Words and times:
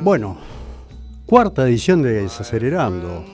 Bueno, 0.00 0.38
cuarta 1.26 1.68
edición 1.68 2.02
de 2.02 2.22
Desacelerando. 2.22 3.24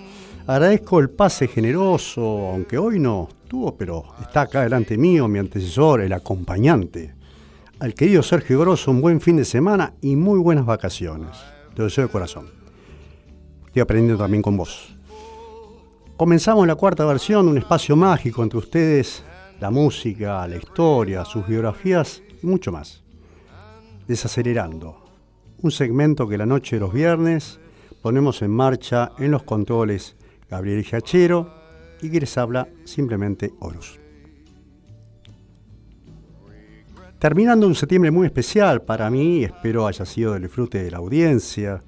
Agradezco 0.47 0.99
el 0.99 1.11
pase 1.11 1.47
generoso, 1.47 2.21
aunque 2.53 2.79
hoy 2.79 2.99
no 2.99 3.29
estuvo, 3.31 3.77
pero 3.77 4.05
está 4.21 4.43
acá 4.43 4.63
delante 4.63 4.99
mío 4.99 5.29
mi 5.29 5.39
antecesor, 5.39 6.01
el 6.01 6.13
acompañante. 6.13 7.15
Al 7.79 7.95
querido 7.95 8.23
Sergio 8.25 8.59
Grosso, 8.59 8.91
un 8.91 9.01
buen 9.01 9.21
fin 9.21 9.37
de 9.37 9.45
semana 9.45 9.95
y 10.01 10.17
muy 10.17 10.41
buenas 10.41 10.67
vacaciones. 10.67 11.31
Te 11.75 11.85
deseo 11.85 12.07
de 12.07 12.11
corazón. 12.11 12.47
Estoy 13.67 13.83
aprendiendo 13.83 14.21
también 14.21 14.43
con 14.43 14.57
vos. 14.57 14.97
Comenzamos 16.21 16.67
la 16.67 16.75
cuarta 16.75 17.07
versión, 17.07 17.49
un 17.49 17.57
espacio 17.57 17.97
mágico 17.97 18.43
entre 18.43 18.59
ustedes, 18.59 19.25
la 19.59 19.71
música, 19.71 20.47
la 20.47 20.57
historia, 20.57 21.25
sus 21.25 21.47
biografías 21.47 22.23
y 22.43 22.47
mucho 22.47 22.71
más. 22.71 23.03
Desacelerando, 24.07 25.03
un 25.63 25.71
segmento 25.71 26.29
que 26.29 26.37
la 26.37 26.45
noche 26.45 26.77
de 26.77 26.81
los 26.81 26.93
viernes 26.93 27.59
ponemos 28.03 28.43
en 28.43 28.51
marcha 28.51 29.13
en 29.17 29.31
los 29.31 29.45
controles 29.45 30.15
Gabriel 30.51 30.85
Giachero 30.85 31.55
y 32.03 32.11
que 32.11 32.21
les 32.21 32.37
habla 32.37 32.69
simplemente 32.85 33.55
Horus. 33.59 33.99
Terminando 37.19 37.67
un 37.67 37.75
septiembre 37.75 38.11
muy 38.11 38.27
especial 38.27 38.83
para 38.83 39.09
mí, 39.09 39.45
espero 39.45 39.87
haya 39.87 40.05
sido 40.05 40.35
del 40.35 40.43
disfrute 40.43 40.83
de 40.83 40.91
la 40.91 40.99
audiencia, 40.99 41.83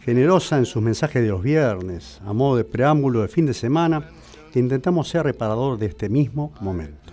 generosa 0.00 0.56
en 0.58 0.66
sus 0.66 0.82
mensajes 0.82 1.22
de 1.22 1.28
los 1.28 1.42
viernes, 1.42 2.20
a 2.24 2.32
modo 2.32 2.56
de 2.56 2.64
preámbulo 2.64 3.22
de 3.22 3.28
fin 3.28 3.46
de 3.46 3.54
semana, 3.54 4.08
que 4.52 4.58
intentamos 4.58 5.08
ser 5.08 5.24
reparador 5.24 5.78
de 5.78 5.86
este 5.86 6.08
mismo 6.08 6.52
momento. 6.60 7.12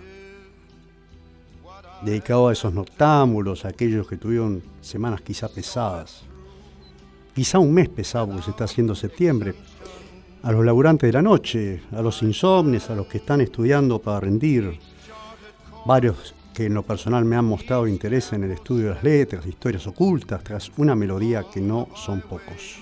Dedicado 2.02 2.48
a 2.48 2.52
esos 2.52 2.72
noctámbulos, 2.72 3.64
a 3.64 3.68
aquellos 3.68 4.06
que 4.06 4.16
tuvieron 4.16 4.62
semanas 4.80 5.20
quizá 5.20 5.48
pesadas, 5.48 6.22
quizá 7.34 7.58
un 7.58 7.72
mes 7.72 7.88
pesado 7.88 8.28
porque 8.28 8.42
se 8.42 8.50
está 8.50 8.64
haciendo 8.64 8.94
septiembre, 8.94 9.54
a 10.42 10.52
los 10.52 10.64
laburantes 10.64 11.08
de 11.08 11.12
la 11.12 11.22
noche, 11.22 11.82
a 11.92 12.00
los 12.00 12.22
insomnes, 12.22 12.90
a 12.90 12.94
los 12.94 13.06
que 13.06 13.18
están 13.18 13.40
estudiando 13.40 13.98
para 13.98 14.20
rendir, 14.20 14.78
varios 15.84 16.34
que 16.58 16.66
en 16.66 16.74
lo 16.74 16.82
personal 16.82 17.24
me 17.24 17.36
han 17.36 17.44
mostrado 17.44 17.86
interés 17.86 18.32
en 18.32 18.42
el 18.42 18.50
estudio 18.50 18.88
de 18.88 18.94
las 18.94 19.04
letras, 19.04 19.46
historias 19.46 19.86
ocultas, 19.86 20.42
tras 20.42 20.72
una 20.76 20.96
melodía 20.96 21.44
que 21.54 21.60
no 21.60 21.86
son 21.94 22.20
pocos. 22.20 22.80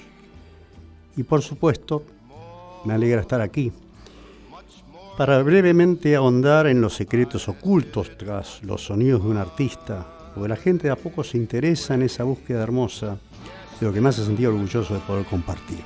Y 1.14 1.22
por 1.24 1.42
supuesto, 1.42 2.02
me 2.86 2.94
alegra 2.94 3.20
estar 3.20 3.42
aquí 3.42 3.70
para 5.18 5.42
brevemente 5.42 6.16
ahondar 6.16 6.68
en 6.68 6.80
los 6.80 6.94
secretos 6.94 7.50
ocultos 7.50 8.16
tras 8.16 8.62
los 8.62 8.82
sonidos 8.82 9.22
de 9.22 9.28
un 9.28 9.36
artista, 9.36 10.06
porque 10.34 10.48
la 10.48 10.56
gente 10.56 10.84
de 10.84 10.92
a 10.92 10.96
poco 10.96 11.22
se 11.22 11.36
interesa 11.36 11.96
en 11.96 12.00
esa 12.00 12.24
búsqueda 12.24 12.62
hermosa 12.62 13.18
de 13.78 13.86
lo 13.86 13.92
que 13.92 14.00
me 14.00 14.08
hace 14.08 14.24
sentir 14.24 14.48
orgulloso 14.48 14.94
de 14.94 15.00
poder 15.00 15.26
compartir. 15.26 15.84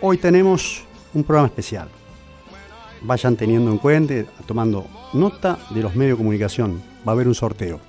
Hoy 0.00 0.18
tenemos 0.18 0.84
un 1.12 1.24
programa 1.24 1.48
especial. 1.48 1.88
Vayan 3.02 3.36
teniendo 3.36 3.70
en 3.70 3.78
cuenta, 3.78 4.14
tomando 4.46 4.86
nota 5.12 5.58
de 5.70 5.82
los 5.82 5.94
medios 5.94 6.18
de 6.18 6.22
comunicación. 6.22 6.82
Va 7.06 7.12
a 7.12 7.14
haber 7.14 7.28
un 7.28 7.34
sorteo. 7.34 7.80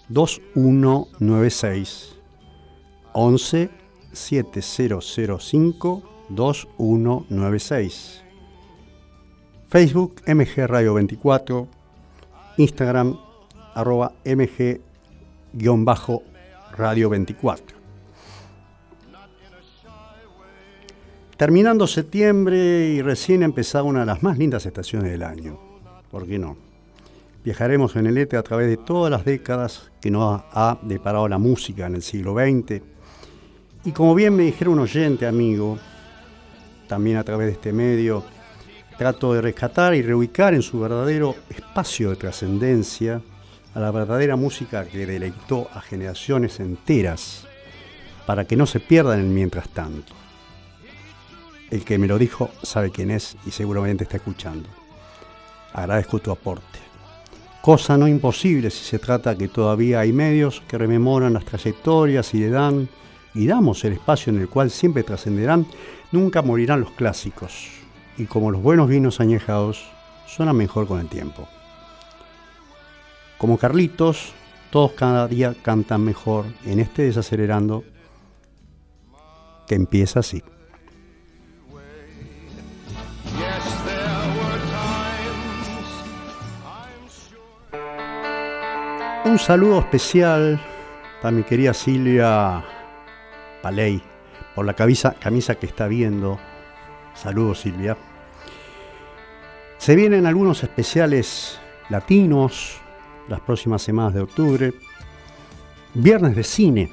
2196 0.08 2.16
11 3.14 3.70
7005 4.12 6.02
2196. 6.28 8.29
Facebook 9.70 10.22
MG 10.26 10.66
Radio 10.66 10.94
24. 10.94 11.68
Instagram 12.56 13.16
arroba 13.74 14.12
MG-Radio 14.24 14.80
24. 17.08 17.76
Terminando 21.36 21.86
septiembre 21.86 22.88
y 22.88 23.00
recién 23.00 23.44
empezada 23.44 23.84
una 23.84 24.00
de 24.00 24.06
las 24.06 24.24
más 24.24 24.36
lindas 24.38 24.66
estaciones 24.66 25.12
del 25.12 25.22
año. 25.22 25.56
¿Por 26.10 26.26
qué 26.26 26.40
no? 26.40 26.56
Viajaremos 27.44 27.94
en 27.94 28.06
el 28.08 28.18
ETE 28.18 28.38
a 28.38 28.42
través 28.42 28.66
de 28.66 28.76
todas 28.76 29.12
las 29.12 29.24
décadas 29.24 29.92
que 30.00 30.10
nos 30.10 30.42
ha 30.50 30.80
deparado 30.82 31.28
la 31.28 31.38
música 31.38 31.86
en 31.86 31.94
el 31.94 32.02
siglo 32.02 32.34
XX. 32.34 32.82
Y 33.84 33.92
como 33.92 34.16
bien 34.16 34.34
me 34.34 34.42
dijeron 34.42 34.74
un 34.74 34.80
oyente 34.80 35.28
amigo, 35.28 35.78
también 36.88 37.18
a 37.18 37.24
través 37.24 37.46
de 37.46 37.52
este 37.52 37.72
medio, 37.72 38.24
trato 39.00 39.32
de 39.32 39.40
rescatar 39.40 39.94
y 39.94 40.02
reubicar 40.02 40.52
en 40.52 40.60
su 40.60 40.78
verdadero 40.78 41.34
espacio 41.48 42.10
de 42.10 42.16
trascendencia 42.16 43.22
a 43.72 43.80
la 43.80 43.90
verdadera 43.90 44.36
música 44.36 44.84
que 44.84 45.06
deleitó 45.06 45.70
a 45.72 45.80
generaciones 45.80 46.60
enteras 46.60 47.46
para 48.26 48.44
que 48.44 48.56
no 48.56 48.66
se 48.66 48.78
pierdan 48.78 49.20
en 49.20 49.32
mientras 49.32 49.70
tanto. 49.70 50.12
El 51.70 51.82
que 51.82 51.96
me 51.96 52.08
lo 52.08 52.18
dijo 52.18 52.50
sabe 52.62 52.90
quién 52.90 53.10
es 53.10 53.38
y 53.46 53.52
seguramente 53.52 54.04
está 54.04 54.18
escuchando. 54.18 54.68
Agradezco 55.72 56.18
tu 56.18 56.30
aporte. 56.30 56.78
Cosa 57.62 57.96
no 57.96 58.06
imposible 58.06 58.68
si 58.68 58.84
se 58.84 58.98
trata 58.98 59.34
que 59.34 59.48
todavía 59.48 60.00
hay 60.00 60.12
medios 60.12 60.62
que 60.68 60.76
rememoran 60.76 61.32
las 61.32 61.46
trayectorias 61.46 62.34
y 62.34 62.40
le 62.40 62.50
dan 62.50 62.86
y 63.32 63.46
damos 63.46 63.82
el 63.86 63.94
espacio 63.94 64.30
en 64.30 64.40
el 64.40 64.48
cual 64.50 64.70
siempre 64.70 65.04
trascenderán 65.04 65.66
Nunca 66.12 66.42
morirán 66.42 66.80
los 66.80 66.90
clásicos, 66.90 67.68
y 68.20 68.26
como 68.26 68.50
los 68.50 68.62
buenos 68.62 68.86
vinos 68.86 69.18
añejados, 69.18 69.82
suenan 70.26 70.54
mejor 70.54 70.86
con 70.86 71.00
el 71.00 71.08
tiempo. 71.08 71.48
Como 73.38 73.56
Carlitos, 73.56 74.34
todos 74.70 74.92
cada 74.92 75.26
día 75.26 75.54
cantan 75.62 76.04
mejor 76.04 76.44
en 76.66 76.80
este 76.80 77.04
desacelerando 77.04 77.82
que 79.66 79.74
empieza 79.74 80.20
así. 80.20 80.42
Un 89.24 89.38
saludo 89.38 89.78
especial 89.78 90.60
para 91.22 91.32
mi 91.32 91.42
querida 91.42 91.72
Silvia 91.72 92.62
Paley, 93.62 94.02
por 94.54 94.66
la 94.66 94.74
camisa, 94.74 95.14
camisa 95.18 95.54
que 95.54 95.64
está 95.64 95.86
viendo. 95.86 96.38
Saludos 97.14 97.60
Silvia. 97.60 97.96
Se 99.80 99.96
vienen 99.96 100.26
algunos 100.26 100.62
especiales 100.62 101.58
latinos 101.88 102.76
las 103.28 103.40
próximas 103.40 103.80
semanas 103.80 104.12
de 104.12 104.20
octubre. 104.20 104.74
Viernes 105.94 106.36
de 106.36 106.44
cine, 106.44 106.92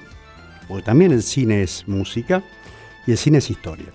porque 0.70 0.84
también 0.84 1.12
el 1.12 1.22
cine 1.22 1.64
es 1.64 1.86
música 1.86 2.42
y 3.06 3.12
el 3.12 3.18
cine 3.18 3.40
es 3.40 3.50
historia. 3.50 3.88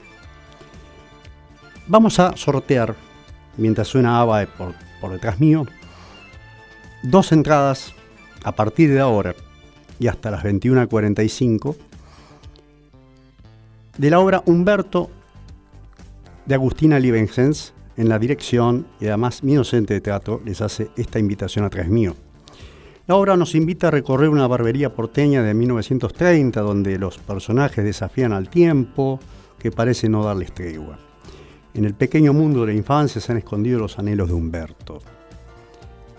Vamos 1.86 2.20
a 2.20 2.36
sortear, 2.36 2.94
mientras 3.56 3.88
suena 3.88 4.20
ABBA 4.20 4.44
por, 4.58 4.74
por 5.00 5.12
detrás 5.12 5.40
mío, 5.40 5.66
dos 7.02 7.32
entradas 7.32 7.94
a 8.44 8.52
partir 8.52 8.92
de 8.92 9.00
ahora 9.00 9.34
y 9.98 10.08
hasta 10.08 10.30
las 10.30 10.44
21.45 10.44 11.76
de 13.96 14.10
la 14.10 14.20
obra 14.20 14.42
Humberto 14.44 15.08
de 16.44 16.54
Agustina 16.56 16.98
Livengens 16.98 17.72
en 17.96 18.08
la 18.08 18.18
dirección 18.18 18.86
y 19.00 19.06
además 19.06 19.42
mi 19.42 19.54
docente 19.54 19.94
de 19.94 20.00
teatro 20.00 20.40
les 20.44 20.60
hace 20.60 20.90
esta 20.96 21.18
invitación 21.18 21.64
a 21.64 21.70
través 21.70 21.90
mío. 21.90 22.14
La 23.06 23.16
obra 23.16 23.36
nos 23.36 23.54
invita 23.54 23.88
a 23.88 23.90
recorrer 23.90 24.28
una 24.28 24.46
barbería 24.46 24.94
porteña 24.94 25.42
de 25.42 25.54
1930 25.54 26.60
donde 26.60 26.98
los 26.98 27.18
personajes 27.18 27.84
desafían 27.84 28.32
al 28.32 28.48
tiempo 28.48 29.18
que 29.58 29.72
parece 29.72 30.08
no 30.08 30.24
darles 30.24 30.52
tregua. 30.52 30.98
En 31.74 31.84
el 31.84 31.94
pequeño 31.94 32.32
mundo 32.32 32.60
de 32.60 32.68
la 32.68 32.72
infancia 32.74 33.20
se 33.20 33.32
han 33.32 33.38
escondido 33.38 33.80
los 33.80 33.98
anhelos 33.98 34.28
de 34.28 34.34
Humberto. 34.34 35.00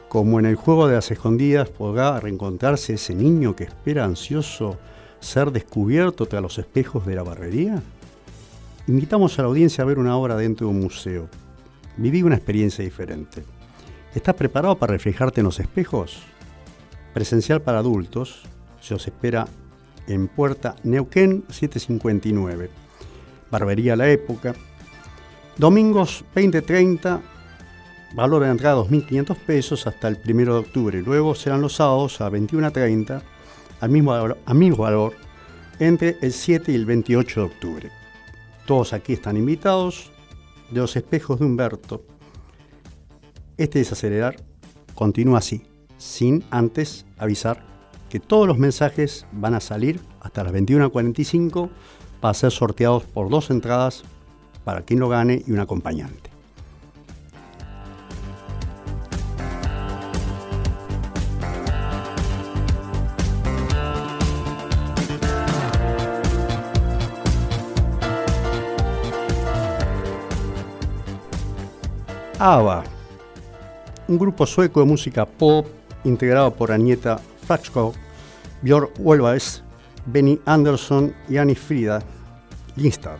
como 0.09 0.39
en 0.39 0.45
el 0.45 0.55
juego 0.55 0.87
de 0.87 0.95
las 0.95 1.09
escondidas 1.09 1.69
podrá 1.69 2.19
reencontrarse 2.19 2.93
ese 2.93 3.15
niño 3.15 3.55
que 3.55 3.63
espera 3.63 4.05
ansioso 4.05 4.77
ser 5.19 5.51
descubierto 5.51 6.27
tras 6.27 6.41
los 6.41 6.59
espejos 6.59 7.05
de 7.05 7.15
la 7.15 7.23
barrería? 7.23 7.81
Invitamos 8.87 9.39
a 9.39 9.41
la 9.41 9.47
audiencia 9.47 9.83
a 9.83 9.87
ver 9.87 9.97
una 9.97 10.15
obra 10.17 10.35
dentro 10.35 10.67
de 10.67 10.73
un 10.73 10.81
museo. 10.81 11.29
Viví 11.97 12.23
una 12.23 12.35
experiencia 12.35 12.83
diferente. 12.83 13.43
¿Estás 14.15 14.35
preparado 14.35 14.77
para 14.77 14.93
reflejarte 14.93 15.41
en 15.41 15.45
los 15.45 15.59
espejos? 15.59 16.23
Presencial 17.13 17.61
para 17.61 17.79
adultos, 17.79 18.43
se 18.81 18.93
os 18.93 19.05
espera 19.05 19.47
en 20.07 20.27
Puerta 20.27 20.75
Neuquén 20.83 21.43
759. 21.49 22.69
Barbería 23.51 23.95
La 23.95 24.09
Época. 24.09 24.55
Domingos 25.57 26.25
20.30, 26.35 27.21
valor 28.15 28.43
de 28.43 28.49
entrada 28.49 28.77
2.500 28.77 29.37
pesos 29.37 29.85
hasta 29.85 30.07
el 30.07 30.19
1 30.25 30.53
de 30.53 30.59
octubre. 30.59 31.01
Luego 31.01 31.35
serán 31.35 31.61
los 31.61 31.75
sábados 31.75 32.19
a 32.21 32.29
21.30, 32.29 33.09
al 33.11 34.41
al 34.45 34.55
mismo 34.55 34.77
valor, 34.77 35.13
entre 35.79 36.17
el 36.21 36.33
7 36.33 36.71
y 36.71 36.75
el 36.75 36.85
28 36.85 37.39
de 37.39 37.45
octubre. 37.45 37.91
Todos 38.65 38.93
aquí 38.93 39.13
están 39.13 39.37
invitados. 39.37 40.12
De 40.71 40.79
los 40.79 40.95
espejos 40.95 41.39
de 41.39 41.45
Humberto. 41.45 42.05
Este 43.57 43.79
desacelerar 43.79 44.35
continúa 44.95 45.39
así, 45.39 45.63
sin 45.97 46.43
antes 46.49 47.05
avisar 47.17 47.65
que 48.09 48.19
todos 48.19 48.47
los 48.47 48.57
mensajes 48.57 49.25
van 49.31 49.53
a 49.53 49.59
salir 49.59 49.99
hasta 50.21 50.43
las 50.43 50.53
21.45 50.53 51.69
para 52.21 52.33
ser 52.33 52.51
sorteados 52.51 53.03
por 53.03 53.29
dos 53.29 53.49
entradas 53.49 54.03
para 54.63 54.83
quien 54.83 54.99
lo 54.99 55.09
gane 55.09 55.43
y 55.45 55.51
un 55.51 55.59
acompañante. 55.59 56.32
ABBA, 72.45 72.83
un 74.09 74.19
grupo 74.19 74.45
sueco 74.45 74.81
de 74.81 74.85
música 74.85 75.25
pop 75.25 75.65
integrado 76.03 76.53
por 76.53 76.73
Anieta 76.73 77.17
Flaxco, 77.17 77.93
Björn 78.61 78.89
Wolvers, 78.99 79.63
Benny 80.07 80.37
Anderson 80.45 81.13
y 81.29 81.37
Annie 81.37 81.55
Frida 81.55 82.03
Lindstad. 82.75 83.15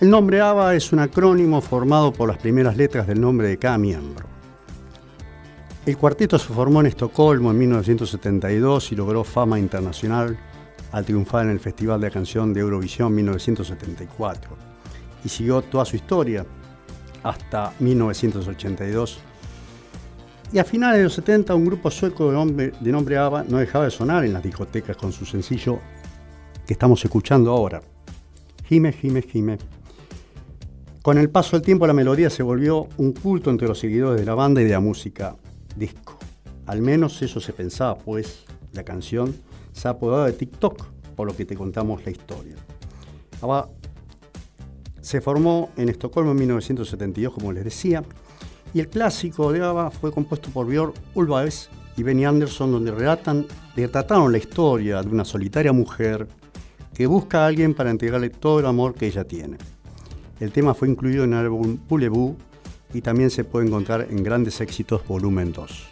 El 0.00 0.10
nombre 0.10 0.40
ABBA 0.40 0.74
es 0.74 0.92
un 0.92 0.98
acrónimo 0.98 1.60
formado 1.60 2.12
por 2.12 2.28
las 2.28 2.38
primeras 2.38 2.76
letras 2.76 3.06
del 3.06 3.20
nombre 3.20 3.46
de 3.46 3.56
cada 3.56 3.78
miembro. 3.78 4.26
El 5.86 5.96
cuarteto 5.96 6.36
se 6.36 6.52
formó 6.52 6.80
en 6.80 6.86
Estocolmo 6.86 7.52
en 7.52 7.58
1972 7.58 8.90
y 8.90 8.96
logró 8.96 9.22
fama 9.22 9.60
internacional 9.60 10.36
al 10.90 11.04
triunfar 11.04 11.44
en 11.44 11.52
el 11.52 11.60
Festival 11.60 12.00
de 12.00 12.10
Canción 12.10 12.52
de 12.52 12.62
Eurovisión 12.62 13.14
1974 13.14 14.56
y 15.24 15.28
siguió 15.28 15.62
toda 15.62 15.84
su 15.84 15.94
historia 15.94 16.44
hasta 17.22 17.72
1982. 17.78 19.20
Y 20.52 20.58
a 20.58 20.64
finales 20.64 20.98
de 20.98 21.04
los 21.04 21.14
70 21.14 21.54
un 21.54 21.64
grupo 21.64 21.90
sueco 21.90 22.28
de 22.28 22.32
nombre, 22.32 22.72
de 22.80 22.92
nombre 22.92 23.16
ABBA 23.16 23.44
no 23.44 23.58
dejaba 23.58 23.84
de 23.84 23.90
sonar 23.90 24.24
en 24.24 24.32
las 24.32 24.42
discotecas 24.42 24.96
con 24.96 25.12
su 25.12 25.24
sencillo 25.24 25.78
que 26.66 26.72
estamos 26.72 27.04
escuchando 27.04 27.52
ahora. 27.52 27.80
Jime, 28.66 28.92
Jime, 28.92 29.22
Jime. 29.22 29.58
Con 31.02 31.18
el 31.18 31.30
paso 31.30 31.56
del 31.56 31.64
tiempo 31.64 31.86
la 31.86 31.92
melodía 31.92 32.30
se 32.30 32.42
volvió 32.42 32.88
un 32.96 33.12
culto 33.12 33.50
entre 33.50 33.68
los 33.68 33.78
seguidores 33.78 34.20
de 34.20 34.26
la 34.26 34.34
banda 34.34 34.60
y 34.60 34.64
de 34.64 34.72
la 34.72 34.80
música 34.80 35.36
disco. 35.76 36.18
Al 36.66 36.82
menos 36.82 37.22
eso 37.22 37.40
se 37.40 37.52
pensaba, 37.52 37.96
pues 37.96 38.44
la 38.72 38.84
canción 38.84 39.34
se 39.72 39.88
ha 39.88 39.92
apodado 39.92 40.24
de 40.24 40.32
TikTok, 40.32 40.84
por 41.16 41.26
lo 41.26 41.34
que 41.34 41.44
te 41.44 41.56
contamos 41.56 42.04
la 42.04 42.10
historia. 42.10 42.54
ABBA 43.40 43.68
se 45.00 45.20
formó 45.20 45.70
en 45.76 45.88
Estocolmo 45.88 46.32
en 46.32 46.38
1972, 46.38 47.34
como 47.34 47.52
les 47.52 47.64
decía, 47.64 48.02
y 48.72 48.80
el 48.80 48.88
clásico 48.88 49.52
de 49.52 49.62
ABBA 49.62 49.90
fue 49.90 50.12
compuesto 50.12 50.50
por 50.50 50.66
Björn 50.66 50.92
Ulvaeus 51.14 51.68
y 51.96 52.02
Benny 52.02 52.24
Anderson, 52.24 52.70
donde 52.70 52.92
relatan, 52.92 53.46
retrataron 53.74 54.30
la 54.30 54.38
historia 54.38 55.02
de 55.02 55.08
una 55.08 55.24
solitaria 55.24 55.72
mujer 55.72 56.28
que 56.94 57.06
busca 57.06 57.42
a 57.42 57.46
alguien 57.46 57.74
para 57.74 57.90
entregarle 57.90 58.30
todo 58.30 58.60
el 58.60 58.66
amor 58.66 58.94
que 58.94 59.06
ella 59.06 59.24
tiene. 59.24 59.56
El 60.38 60.52
tema 60.52 60.74
fue 60.74 60.88
incluido 60.88 61.24
en 61.24 61.32
el 61.32 61.40
álbum 61.40 61.78
Boulevou 61.88 62.36
y 62.94 63.00
también 63.00 63.30
se 63.30 63.44
puede 63.44 63.66
encontrar 63.66 64.06
en 64.08 64.22
Grandes 64.22 64.60
Éxitos 64.60 65.06
Volumen 65.06 65.52
2. 65.52 65.86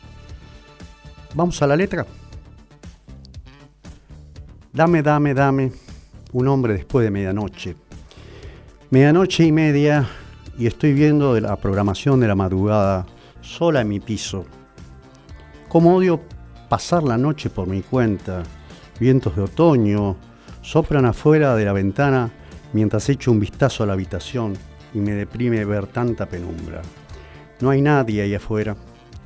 Vamos 1.34 1.61
a 1.62 1.66
la 1.66 1.76
letra. 1.76 2.06
Dame, 4.72 5.02
dame, 5.02 5.34
dame, 5.34 5.72
un 6.32 6.49
hombre 6.49 6.75
después 6.75 7.04
de 7.04 7.11
medianoche 7.11 7.88
Medianoche 8.90 9.44
y 9.44 9.52
media 9.52 10.08
y 10.56 10.67
estoy 10.67 10.94
viendo 10.94 11.38
la 11.38 11.56
programación 11.56 12.20
de 12.20 12.26
la 12.26 12.35
madrugada 12.35 13.05
sola 13.43 13.82
en 13.82 13.88
mi 13.88 14.00
piso. 14.00 14.46
Como 15.69 15.94
odio 15.94 16.23
pasar 16.70 17.02
la 17.02 17.19
noche 17.19 17.50
por 17.50 17.69
mi 17.69 17.82
cuenta. 17.82 18.44
Vientos 18.99 19.37
de 19.37 19.43
otoño 19.43 20.17
soplan 20.62 21.05
afuera 21.05 21.55
de 21.55 21.67
la 21.67 21.75
ventana 21.75 22.31
mientras 22.73 23.11
echo 23.11 23.31
un 23.31 23.40
vistazo 23.40 23.82
a 23.82 23.87
la 23.87 23.93
habitación 23.93 24.55
y 24.94 25.00
me 25.00 25.12
deprime 25.12 25.67
ver 25.67 25.87
tanta 25.88 26.25
penumbra. 26.25 26.81
No 27.61 27.69
hay 27.69 27.82
nadie 27.82 28.23
ahí 28.23 28.35
afuera, 28.35 28.75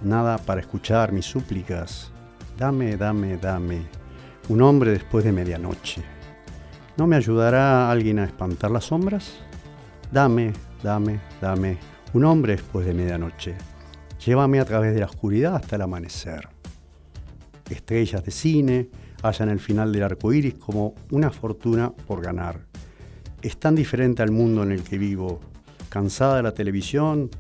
nada 0.03 0.39
para 0.39 0.61
escuchar 0.61 1.13
mis 1.13 1.27
súplicas. 1.27 2.11
Dame, 2.59 2.97
dame, 2.97 3.37
dame, 3.37 3.83
un 4.49 4.61
hombre 4.61 4.91
después 4.91 5.25
de 5.25 5.31
medianoche. 5.31 6.03
¿No 6.97 7.07
me 7.07 7.15
ayudará 7.15 7.93
alguien 7.93 8.19
a 8.19 8.25
espantar 8.25 8.73
las 8.73 8.87
sombras? 8.87 9.39
Dame, 10.13 10.53
dame, 10.83 11.21
dame, 11.41 11.79
un 12.13 12.27
hombre 12.27 12.57
después 12.57 12.85
de 12.85 12.93
medianoche. 12.93 13.57
Llévame 14.23 14.61
a 14.61 14.67
través 14.67 14.93
de 14.93 15.01
la 15.01 15.07
oscuridad 15.07 15.57
hasta 15.57 15.77
el 15.77 15.83
amanecer. 15.83 16.51
Estrellas 17.71 18.23
de 18.23 18.31
cine 18.31 18.91
hallan 19.23 19.49
el 19.49 19.59
final 19.59 19.91
del 19.91 20.03
arco 20.03 20.35
iris 20.35 20.57
como 20.57 20.95
una 21.13 21.31
fortuna 21.31 21.91
por 21.91 22.21
ganar. 22.21 22.61
Es 23.41 23.57
tan 23.57 23.75
diferente 23.75 24.23
al 24.23 24.31
mundo 24.31 24.63
en 24.63 24.73
el 24.73 24.83
que 24.83 24.99
vivo. 24.99 25.41
Cansada 25.89 26.37
de 26.37 26.43
la 26.43 26.53
televisión, 26.53 27.31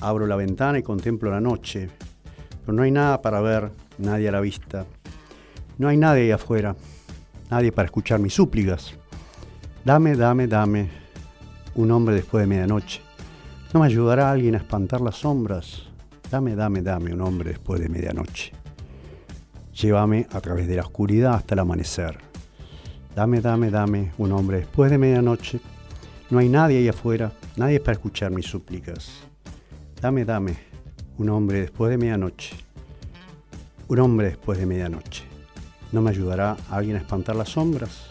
abro 0.00 0.26
la 0.26 0.34
ventana 0.34 0.80
y 0.80 0.82
contemplo 0.82 1.30
la 1.30 1.40
noche. 1.40 1.90
Pero 2.62 2.72
no 2.72 2.82
hay 2.82 2.90
nada 2.90 3.22
para 3.22 3.40
ver, 3.40 3.70
nadie 3.98 4.30
a 4.30 4.32
la 4.32 4.40
vista. 4.40 4.84
No 5.78 5.86
hay 5.86 5.96
nadie 5.96 6.22
ahí 6.24 6.30
afuera, 6.32 6.74
nadie 7.50 7.70
para 7.70 7.86
escuchar 7.86 8.18
mis 8.18 8.34
súplicas. 8.34 8.98
Dame, 9.84 10.16
dame, 10.16 10.48
dame, 10.48 11.05
un 11.76 11.90
hombre 11.90 12.14
después 12.14 12.42
de 12.42 12.46
medianoche. 12.46 13.00
¿No 13.72 13.80
me 13.80 13.86
ayudará 13.86 14.30
alguien 14.30 14.54
a 14.54 14.58
espantar 14.58 15.00
las 15.00 15.16
sombras? 15.16 15.82
Dame, 16.30 16.56
dame, 16.56 16.82
dame 16.82 17.12
un 17.12 17.20
hombre 17.20 17.50
después 17.50 17.80
de 17.80 17.88
medianoche. 17.88 18.52
Llévame 19.74 20.26
a 20.32 20.40
través 20.40 20.66
de 20.66 20.76
la 20.76 20.82
oscuridad 20.82 21.34
hasta 21.34 21.54
el 21.54 21.60
amanecer. 21.60 22.18
Dame, 23.14 23.40
dame, 23.40 23.70
dame 23.70 24.12
un 24.16 24.32
hombre 24.32 24.58
después 24.58 24.90
de 24.90 24.98
medianoche. 24.98 25.60
No 26.30 26.38
hay 26.38 26.48
nadie 26.48 26.78
ahí 26.78 26.88
afuera, 26.88 27.32
nadie 27.56 27.78
para 27.78 27.92
escuchar 27.92 28.30
mis 28.30 28.46
súplicas. 28.46 29.10
Dame, 30.00 30.24
dame 30.24 30.56
un 31.18 31.28
hombre 31.28 31.60
después 31.60 31.90
de 31.90 31.98
medianoche. 31.98 32.56
Un 33.88 33.98
hombre 33.98 34.28
después 34.28 34.58
de 34.58 34.66
medianoche. 34.66 35.24
¿No 35.92 36.00
me 36.00 36.10
ayudará 36.10 36.56
alguien 36.70 36.96
a 36.96 37.00
espantar 37.00 37.36
las 37.36 37.50
sombras? 37.50 38.06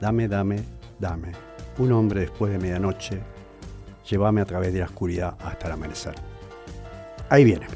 Dame, 0.00 0.28
dame, 0.28 0.60
dame 0.98 1.49
un 1.80 1.92
hombre 1.92 2.20
después 2.20 2.52
de 2.52 2.58
medianoche, 2.58 3.18
llévame 4.08 4.42
a 4.42 4.44
través 4.44 4.72
de 4.72 4.80
la 4.80 4.84
oscuridad 4.84 5.34
hasta 5.40 5.66
el 5.66 5.72
amanecer. 5.72 6.14
Ahí 7.30 7.42
viene. 7.42 7.66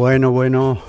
Bueno, 0.00 0.30
bueno. 0.30 0.82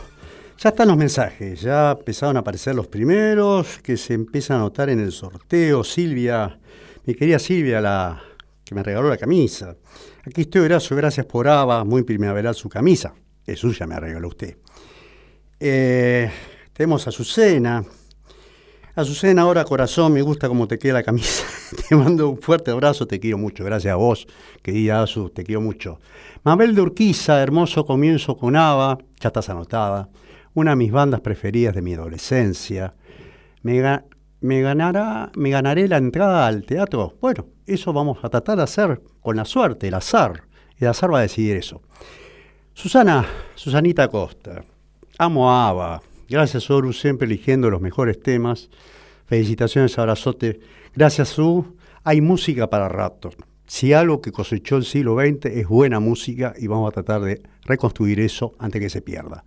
Ya 0.58 0.70
están 0.70 0.88
los 0.88 0.96
mensajes, 0.96 1.60
ya 1.60 1.92
empezaron 1.92 2.38
a 2.38 2.40
aparecer 2.40 2.74
los 2.74 2.88
primeros 2.88 3.80
que 3.80 3.98
se 3.98 4.14
empiezan 4.14 4.56
a 4.56 4.60
notar 4.62 4.90
en 4.90 5.02
el 5.02 5.12
sorteo. 5.12 5.84
Silvia, 5.84 6.58
mi 7.04 7.14
querida 7.14 7.38
Silvia, 7.38 7.82
la 7.82 8.24
que 8.64 8.74
me 8.74 8.82
regaló 8.82 9.10
la 9.10 9.18
camisa. 9.18 9.76
Aquí 10.26 10.44
estoy, 10.44 10.64
gracias, 10.64 10.98
gracias 10.98 11.26
por 11.26 11.50
Ava, 11.50 11.84
muy 11.84 12.04
primaveral 12.04 12.56
su 12.56 12.70
camisa. 12.70 13.14
Es 13.46 13.60
suya, 13.60 13.86
me 13.86 14.00
regaló 14.00 14.30
usted. 14.30 14.56
Eh, 15.60 16.32
tenemos 16.72 17.06
a 17.06 17.10
Azucena. 17.10 17.84
Azucena, 18.96 19.42
ahora 19.42 19.66
corazón, 19.66 20.14
me 20.14 20.22
gusta 20.22 20.48
cómo 20.48 20.70
te 20.70 20.80
queda 20.80 20.94
la 20.94 21.04
camisa. 21.04 21.44
te 21.90 21.96
mando 21.96 22.30
un 22.30 22.42
fuerte 22.42 22.72
abrazo, 22.72 23.08
te 23.08 23.20
quiero 23.20 23.38
mucho. 23.38 23.64
Gracias 23.64 23.92
a 23.92 23.96
vos, 23.96 24.28
querida 24.62 25.02
Azu, 25.02 25.30
te 25.30 25.44
quiero 25.44 25.62
mucho. 25.62 26.00
Mabel 26.44 26.76
de 26.76 26.82
Urquiza, 26.82 27.42
hermoso 27.42 27.86
comienzo 27.86 28.36
con 28.38 28.56
Ava, 28.56 28.98
ya 29.20 29.28
estás 29.28 29.50
anotada 29.50 30.10
una 30.54 30.72
de 30.72 30.76
mis 30.76 30.92
bandas 30.92 31.22
preferidas 31.22 31.76
de 31.76 31.82
mi 31.82 31.94
adolescencia. 31.94 32.94
Me, 33.62 33.80
ganará, 34.62 35.32
¿Me 35.36 35.50
ganaré 35.50 35.88
la 35.88 35.98
entrada 35.98 36.48
al 36.48 36.64
teatro? 36.64 37.16
Bueno, 37.22 37.48
eso 37.66 37.94
vamos 37.94 38.20
a 38.24 38.30
tratar 38.30 38.58
de 38.58 38.64
hacer 38.64 39.02
con 39.22 39.36
la 39.36 39.46
suerte, 39.46 39.88
el 39.88 39.94
azar. 39.94 40.44
El 40.78 40.88
azar 40.88 41.14
va 41.14 41.20
a 41.20 41.24
decidir 41.24 41.58
eso. 41.58 41.82
Susana, 42.74 43.26
Susanita 43.56 44.08
Costa, 44.08 44.64
amo 45.18 45.52
a 45.52 45.70
Ava. 45.70 46.02
Gracias, 46.28 46.70
Oru, 46.70 46.94
siempre 46.94 47.26
eligiendo 47.26 47.70
los 47.70 47.82
mejores 47.82 48.22
temas. 48.22 48.70
Felicitaciones, 49.26 49.98
abrazote. 50.00 50.60
Gracias, 50.96 51.30
Su. 51.30 51.78
Hay 52.04 52.20
música 52.20 52.70
para 52.70 52.90
rato. 52.90 53.30
Si 53.66 53.94
algo 53.94 54.22
que 54.22 54.32
cosechó 54.32 54.76
el 54.76 54.84
siglo 54.84 55.16
XX 55.16 55.46
es 55.46 55.68
buena 55.68 56.00
música 56.02 56.54
y 56.58 56.68
vamos 56.68 56.90
a 56.90 56.92
tratar 56.92 57.22
de 57.22 57.42
reconstruir 57.64 58.20
eso 58.20 58.54
antes 58.60 58.82
que 58.82 58.90
se 58.90 59.02
pierda. 59.02 59.46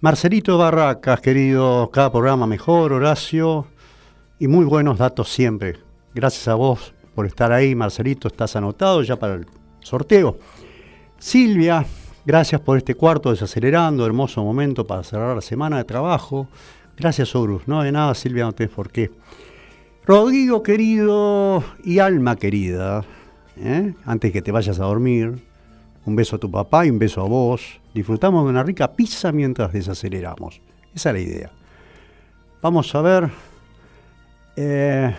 Marcelito 0.00 0.58
Barracas, 0.58 1.20
querido, 1.20 1.88
cada 1.92 2.10
programa 2.10 2.48
mejor, 2.48 2.92
Horacio, 2.92 3.68
y 4.40 4.48
muy 4.48 4.64
buenos 4.64 4.98
datos 4.98 5.32
siempre. 5.32 5.78
Gracias 6.12 6.48
a 6.48 6.54
vos 6.54 6.92
por 7.14 7.26
estar 7.26 7.52
ahí, 7.52 7.76
Marcelito, 7.76 8.26
estás 8.26 8.56
anotado 8.56 9.02
ya 9.02 9.16
para 9.16 9.34
el 9.34 9.46
sorteo. 9.78 10.38
Silvia, 11.18 11.86
gracias 12.26 12.60
por 12.60 12.78
este 12.78 12.96
cuarto 12.96 13.30
desacelerando, 13.30 14.04
hermoso 14.04 14.42
momento 14.42 14.84
para 14.84 15.04
cerrar 15.04 15.36
la 15.36 15.40
semana 15.40 15.76
de 15.76 15.84
trabajo. 15.84 16.48
Gracias, 16.96 17.36
Horus. 17.36 17.68
No 17.68 17.82
de 17.82 17.92
nada, 17.92 18.12
Silvia, 18.16 18.44
no 18.44 18.52
tenés 18.52 18.74
por 18.74 18.90
qué. 18.90 19.12
Rodrigo, 20.04 20.64
querido, 20.64 21.62
y 21.84 22.00
alma 22.00 22.34
querida, 22.34 23.04
¿eh? 23.56 23.94
antes 24.04 24.32
que 24.32 24.42
te 24.42 24.50
vayas 24.50 24.80
a 24.80 24.84
dormir, 24.84 25.40
un 26.04 26.16
beso 26.16 26.34
a 26.34 26.38
tu 26.40 26.50
papá 26.50 26.84
y 26.84 26.90
un 26.90 26.98
beso 26.98 27.20
a 27.20 27.28
vos. 27.28 27.80
Disfrutamos 27.94 28.44
de 28.44 28.50
una 28.50 28.64
rica 28.64 28.92
pizza 28.94 29.30
mientras 29.30 29.72
desaceleramos. 29.72 30.60
Esa 30.92 31.10
es 31.10 31.14
la 31.14 31.20
idea. 31.20 31.50
Vamos 32.60 32.92
a 32.96 33.00
ver. 33.00 33.30
Eh, 34.56 35.14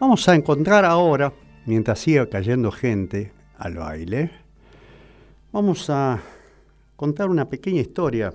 vamos 0.00 0.28
a 0.28 0.34
encontrar 0.34 0.84
ahora, 0.84 1.32
mientras 1.64 2.00
siga 2.00 2.28
cayendo 2.28 2.72
gente 2.72 3.32
al 3.58 3.76
baile, 3.76 4.32
vamos 5.52 5.88
a 5.88 6.18
contar 6.96 7.30
una 7.30 7.48
pequeña 7.48 7.80
historia 7.80 8.34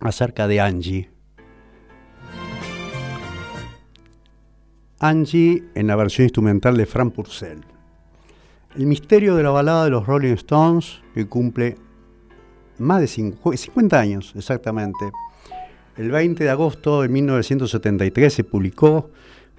acerca 0.00 0.48
de 0.48 0.60
Angie. 0.60 1.17
Angie 5.00 5.62
en 5.76 5.86
la 5.86 5.94
versión 5.94 6.24
instrumental 6.24 6.76
de 6.76 6.84
Frank 6.84 7.14
Purcell. 7.14 7.60
El 8.76 8.86
misterio 8.86 9.36
de 9.36 9.44
la 9.44 9.50
balada 9.50 9.84
de 9.84 9.90
los 9.90 10.06
Rolling 10.06 10.32
Stones, 10.32 11.00
que 11.14 11.26
cumple 11.26 11.76
más 12.78 13.00
de 13.00 13.06
50 13.06 13.98
años 13.98 14.32
exactamente. 14.36 15.12
El 15.96 16.10
20 16.10 16.42
de 16.42 16.50
agosto 16.50 17.02
de 17.02 17.08
1973 17.08 18.32
se 18.32 18.42
publicó 18.42 19.10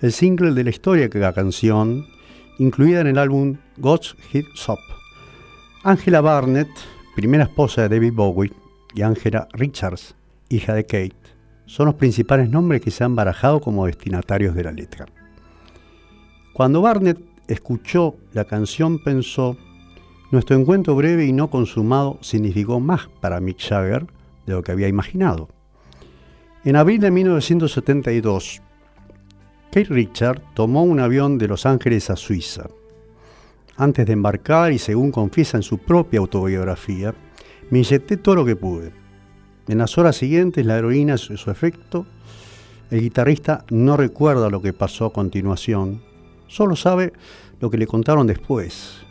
el 0.02 0.12
single 0.12 0.54
de 0.54 0.66
la 0.66 0.72
historia 0.72 1.10
que 1.10 1.20
la 1.20 1.32
canción, 1.32 2.06
incluida 2.58 3.00
en 3.00 3.08
el 3.08 3.18
álbum 3.18 3.58
God's 3.78 4.18
Hit 4.32 4.46
Up. 4.68 4.80
Angela 5.84 6.20
Barnett, 6.20 6.70
primera 7.16 7.46
esposa 7.46 7.84
de 7.84 7.96
David 7.96 8.14
Bowie, 8.14 8.52
y 8.94 9.04
Angela 9.04 9.48
Richards, 9.54 10.16
hija 10.50 10.74
de 10.74 10.84
Kate, 10.84 11.16
son 11.66 11.86
los 11.86 11.96
principales 11.96 12.50
nombres 12.50 12.82
que 12.82 12.92
se 12.92 13.06
han 13.06 13.16
barajado 13.16 13.62
como 13.62 13.86
destinatarios 13.86 14.54
de 14.54 14.64
la 14.64 14.72
letra. 14.72 15.06
Cuando 16.60 16.82
Barnett 16.82 17.22
escuchó 17.48 18.18
la 18.34 18.44
canción 18.44 19.00
pensó, 19.02 19.56
nuestro 20.30 20.58
encuentro 20.58 20.94
breve 20.94 21.26
y 21.26 21.32
no 21.32 21.50
consumado 21.50 22.18
significó 22.20 22.82
más 22.82 23.08
para 23.22 23.40
Mick 23.40 23.62
Jagger 23.62 24.06
de 24.46 24.52
lo 24.52 24.62
que 24.62 24.74
había 24.74 24.90
imaginado. 24.90 25.48
En 26.66 26.76
abril 26.76 27.00
de 27.00 27.12
1972, 27.12 28.62
Kate 29.72 29.86
Richard 29.86 30.42
tomó 30.54 30.84
un 30.84 31.00
avión 31.00 31.38
de 31.38 31.48
Los 31.48 31.66
Ángeles 31.66 32.10
a 32.10 32.18
Suiza. 32.18 32.68
Antes 33.78 34.06
de 34.06 34.12
embarcar, 34.12 34.74
y 34.74 34.80
según 34.80 35.14
confiesa 35.14 35.56
en 35.56 35.64
su 35.64 35.78
propia 35.78 36.20
autobiografía, 36.20 37.16
me 37.70 37.78
inyecté 37.78 38.18
todo 38.18 38.36
lo 38.36 38.44
que 38.44 38.58
pude. 38.58 38.92
En 39.70 39.78
las 39.78 39.98
horas 39.98 40.18
siguientes, 40.18 40.66
la 40.66 40.78
heroína 40.78 41.16
hizo 41.16 41.38
su 41.38 41.52
efecto. 41.52 42.06
El 42.92 43.00
guitarrista 43.00 43.64
no 43.70 43.96
recuerda 43.96 44.50
lo 44.50 44.62
que 44.62 44.74
pasó 44.74 45.06
a 45.06 45.14
continuación, 45.14 46.09
Solo 46.50 46.76
sabe 46.76 47.14
lo 47.62 47.70
que 47.70 47.78
le 47.78 47.86
contaron 47.86 48.26
después, 48.26 49.02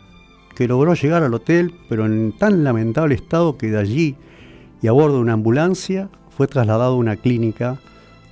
que 0.55 0.67
logró 0.67 0.93
llegar 0.93 1.23
al 1.23 1.33
hotel, 1.33 1.73
pero 1.87 2.05
en 2.05 2.33
tan 2.37 2.65
lamentable 2.65 3.15
estado 3.15 3.57
que 3.57 3.67
de 3.67 3.79
allí 3.79 4.17
y 4.81 4.87
a 4.87 4.91
bordo 4.91 5.15
de 5.15 5.21
una 5.21 5.33
ambulancia 5.33 6.09
fue 6.29 6.47
trasladado 6.47 6.93
a 6.93 6.97
una 6.97 7.15
clínica 7.15 7.79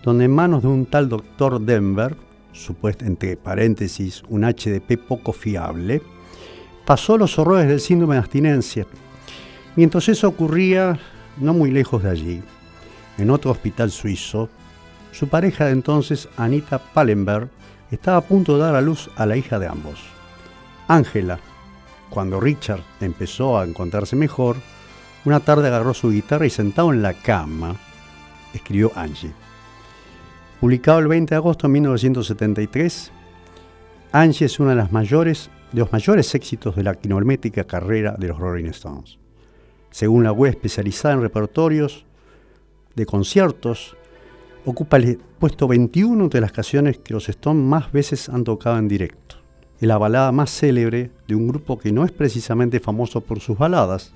donde 0.04 0.26
en 0.26 0.32
manos 0.32 0.62
de 0.62 0.68
un 0.68 0.86
tal 0.86 1.08
doctor 1.08 1.62
Denver, 1.62 2.18
supuesto 2.52 3.06
entre 3.06 3.38
paréntesis 3.38 4.24
un 4.28 4.44
HDP 4.44 4.98
poco 4.98 5.32
fiable, 5.32 6.02
pasó 6.86 7.18
los 7.18 7.40
horrores 7.40 7.70
del 7.70 7.80
síndrome 7.80 8.16
de 8.16 8.20
abstinencia. 8.20 8.86
Mientras 9.78 10.10
eso 10.10 10.28
ocurría, 10.28 11.00
no 11.38 11.54
muy 11.54 11.72
lejos 11.72 12.04
de 12.04 12.10
allí, 12.10 12.42
en 13.18 13.30
otro 13.30 13.52
hospital 13.52 13.90
suizo, 13.90 14.50
su 15.14 15.30
pareja 15.30 15.66
de 15.66 15.72
entonces, 15.72 16.28
Anita 16.36 16.80
Pallenberg, 16.80 17.50
estaba 17.92 18.18
a 18.18 18.22
punto 18.22 18.56
de 18.56 18.64
dar 18.64 18.76
a 18.76 18.82
luz 18.82 19.10
a 19.16 19.26
la 19.26 19.38
hija 19.38 19.60
de 19.60 19.68
ambos. 19.68 20.00
Ángela, 20.88 21.40
cuando 22.10 22.40
Richard 22.40 22.82
empezó 23.02 23.58
a 23.60 23.66
encontrarse 23.66 24.16
mejor, 24.16 24.58
una 25.26 25.40
tarde 25.40 25.68
agarró 25.68 25.94
su 25.94 26.10
guitarra 26.10 26.46
y 26.46 26.50
sentado 26.50 26.94
en 26.94 27.02
la 27.02 27.14
cama, 27.14 27.76
escribió 28.54 28.92
Angie. 28.96 29.34
Publicado 30.62 31.00
el 31.00 31.08
20 31.08 31.32
de 31.32 31.36
agosto 31.36 31.68
de 31.68 31.74
1973, 31.74 33.12
Angie 34.14 34.46
es 34.46 34.60
uno 34.60 34.70
de, 34.70 34.76
de 34.76 35.80
los 35.80 35.92
mayores 35.92 36.34
éxitos 36.34 36.76
de 36.76 36.84
la 36.84 36.96
quinométrica 36.96 37.66
carrera 37.66 38.16
de 38.18 38.30
los 38.30 38.40
Rolling 38.40 38.70
Stones. 38.70 39.20
Según 39.92 40.24
la 40.24 40.32
web 40.32 40.52
especializada 40.52 41.16
en 41.16 41.22
repertorios 41.22 42.06
de 42.96 43.06
conciertos, 43.06 43.97
ocupa 44.70 44.98
el 44.98 45.18
puesto 45.40 45.66
21 45.66 46.28
de 46.28 46.42
las 46.42 46.52
canciones 46.52 46.98
que 46.98 47.14
los 47.14 47.30
Stones 47.30 47.64
más 47.64 47.90
veces 47.94 48.28
han 48.28 48.44
tocado 48.44 48.78
en 48.78 48.90
directo. 48.90 49.38
Es 49.80 49.88
la 49.88 49.98
balada 49.98 50.34
más 50.34 50.50
célebre 50.50 51.10
de 51.26 51.36
un 51.36 51.48
grupo 51.48 51.80
que 51.80 51.94
no 51.94 52.04
es 52.04 52.12
precisamente 52.12 52.82
famoso 52.82 53.22
por 53.22 53.40
sus 53.40 53.58
baladas, 53.58 54.12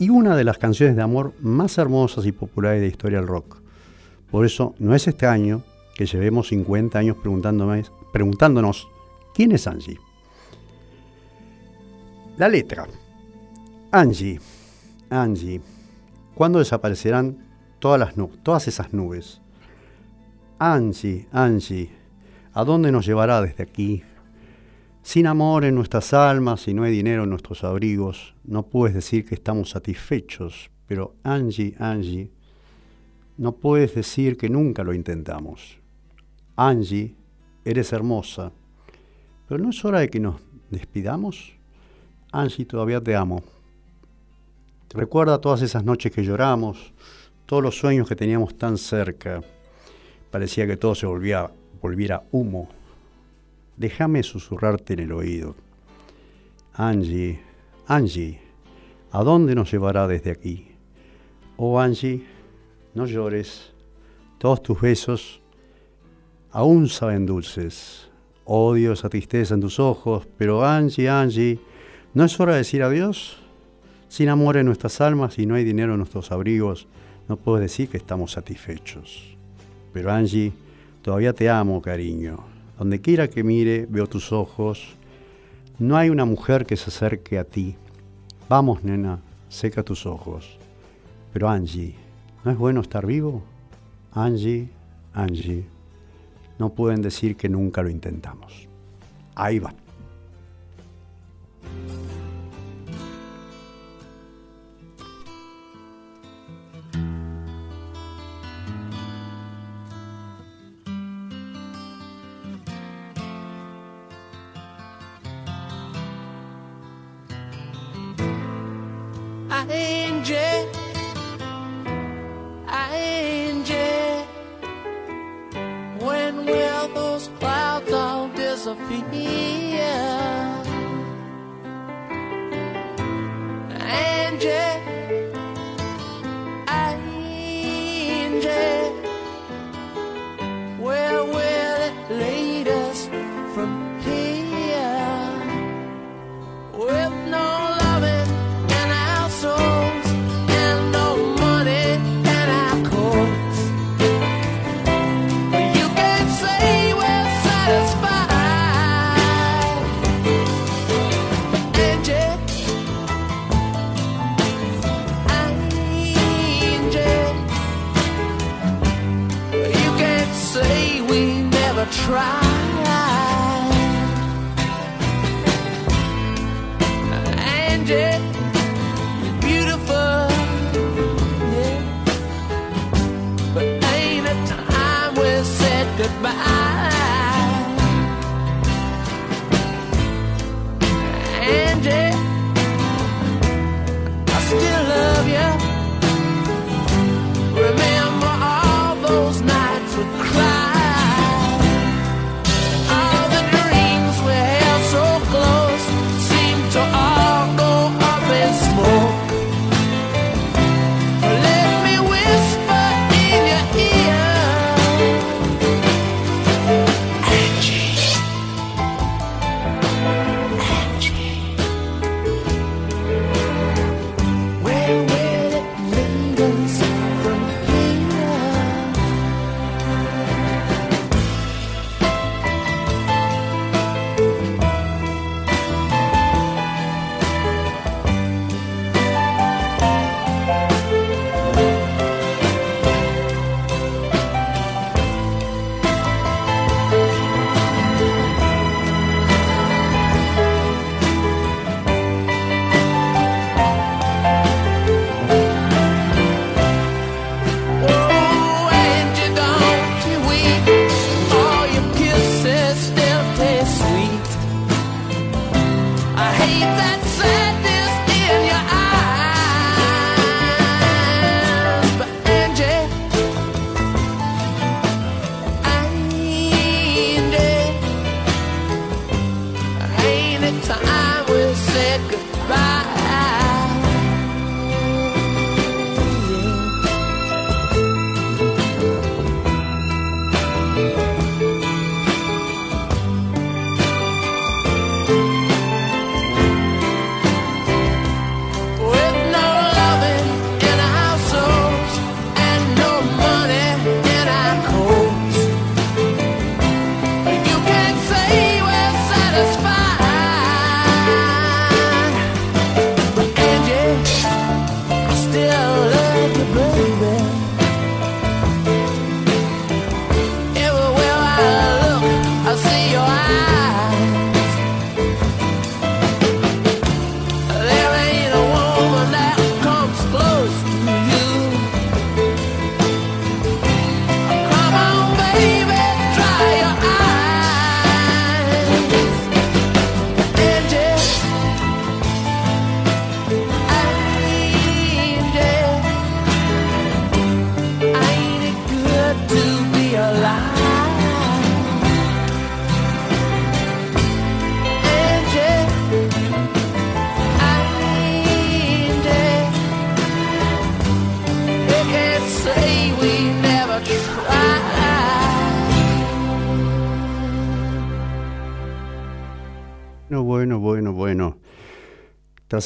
y 0.00 0.08
una 0.08 0.34
de 0.34 0.42
las 0.42 0.58
canciones 0.58 0.96
de 0.96 1.02
amor 1.02 1.32
más 1.40 1.78
hermosas 1.78 2.26
y 2.26 2.32
populares 2.32 2.80
de 2.80 2.88
la 2.88 2.90
historia 2.90 3.18
del 3.18 3.28
rock. 3.28 3.62
Por 4.32 4.44
eso 4.44 4.74
no 4.80 4.96
es 4.96 5.06
extraño 5.06 5.62
que 5.94 6.06
llevemos 6.06 6.48
50 6.48 6.98
años 6.98 7.16
preguntándonos 8.12 8.88
quién 9.32 9.52
es 9.52 9.68
Angie. 9.68 10.00
La 12.36 12.48
letra. 12.48 12.88
Angie, 13.92 14.40
Angie, 15.08 15.60
¿cuándo 16.34 16.58
desaparecerán 16.58 17.38
todas, 17.78 18.00
las 18.00 18.14
todas 18.42 18.66
esas 18.66 18.92
nubes? 18.92 19.41
Angie, 20.64 21.26
Angie, 21.32 21.90
¿a 22.54 22.64
dónde 22.64 22.92
nos 22.92 23.04
llevará 23.04 23.42
desde 23.42 23.64
aquí? 23.64 24.04
Sin 25.02 25.26
amor 25.26 25.64
en 25.64 25.74
nuestras 25.74 26.14
almas 26.14 26.68
y 26.68 26.72
no 26.72 26.84
hay 26.84 26.92
dinero 26.92 27.24
en 27.24 27.30
nuestros 27.30 27.64
abrigos, 27.64 28.36
no 28.44 28.62
puedes 28.62 28.94
decir 28.94 29.24
que 29.24 29.34
estamos 29.34 29.70
satisfechos, 29.70 30.70
pero 30.86 31.16
Angie, 31.24 31.74
Angie, 31.80 32.30
no 33.38 33.56
puedes 33.56 33.96
decir 33.96 34.36
que 34.36 34.48
nunca 34.48 34.84
lo 34.84 34.94
intentamos. 34.94 35.78
Angie, 36.54 37.16
eres 37.64 37.92
hermosa, 37.92 38.52
pero 39.48 39.64
¿no 39.64 39.70
es 39.70 39.84
hora 39.84 39.98
de 39.98 40.10
que 40.10 40.20
nos 40.20 40.40
despidamos? 40.70 41.54
Angie, 42.30 42.66
todavía 42.66 43.00
te 43.00 43.16
amo. 43.16 43.42
Recuerda 44.90 45.40
todas 45.40 45.60
esas 45.62 45.82
noches 45.82 46.12
que 46.12 46.22
lloramos, 46.22 46.92
todos 47.46 47.64
los 47.64 47.76
sueños 47.76 48.08
que 48.08 48.14
teníamos 48.14 48.56
tan 48.56 48.78
cerca 48.78 49.42
Parecía 50.32 50.66
que 50.66 50.78
todo 50.78 50.94
se 50.94 51.06
volvía, 51.06 51.50
volviera 51.82 52.24
humo. 52.32 52.68
Déjame 53.76 54.22
susurrarte 54.22 54.94
en 54.94 55.00
el 55.00 55.12
oído. 55.12 55.54
Angie, 56.72 57.38
Angie, 57.86 58.40
¿a 59.10 59.22
dónde 59.22 59.54
nos 59.54 59.70
llevará 59.70 60.08
desde 60.08 60.30
aquí? 60.30 60.68
Oh 61.58 61.78
Angie, 61.78 62.26
no 62.94 63.04
llores, 63.04 63.74
todos 64.38 64.62
tus 64.62 64.80
besos 64.80 65.42
aún 66.50 66.88
saben 66.88 67.26
dulces. 67.26 68.08
Odio 68.44 68.94
esa 68.94 69.10
tristeza 69.10 69.52
en 69.54 69.60
tus 69.60 69.78
ojos, 69.78 70.26
pero 70.38 70.64
Angie, 70.64 71.10
Angie, 71.10 71.60
¿no 72.14 72.24
es 72.24 72.40
hora 72.40 72.52
de 72.52 72.58
decir 72.58 72.82
adiós? 72.82 73.36
Sin 74.08 74.30
amor 74.30 74.56
en 74.56 74.66
nuestras 74.66 75.00
almas 75.02 75.38
y 75.38 75.44
no 75.44 75.56
hay 75.56 75.64
dinero 75.64 75.92
en 75.92 75.98
nuestros 75.98 76.32
abrigos, 76.32 76.88
no 77.28 77.36
puedo 77.36 77.58
decir 77.58 77.90
que 77.90 77.98
estamos 77.98 78.32
satisfechos. 78.32 79.31
Pero 79.92 80.10
Angie, 80.10 80.52
todavía 81.02 81.32
te 81.32 81.48
amo, 81.48 81.80
cariño. 81.82 82.38
Donde 82.78 83.00
quiera 83.00 83.28
que 83.28 83.44
mire, 83.44 83.86
veo 83.88 84.06
tus 84.06 84.32
ojos. 84.32 84.96
No 85.78 85.96
hay 85.96 86.10
una 86.10 86.24
mujer 86.24 86.66
que 86.66 86.76
se 86.76 86.90
acerque 86.90 87.38
a 87.38 87.44
ti. 87.44 87.76
Vamos, 88.48 88.82
nena, 88.82 89.20
seca 89.48 89.82
tus 89.82 90.06
ojos. 90.06 90.58
Pero 91.32 91.48
Angie, 91.48 91.94
¿no 92.44 92.50
es 92.50 92.58
bueno 92.58 92.80
estar 92.80 93.06
vivo? 93.06 93.42
Angie, 94.12 94.68
Angie, 95.14 95.64
no 96.58 96.70
pueden 96.70 97.02
decir 97.02 97.36
que 97.36 97.48
nunca 97.48 97.82
lo 97.82 97.90
intentamos. 97.90 98.68
Ahí 99.34 99.58
va. 99.58 99.74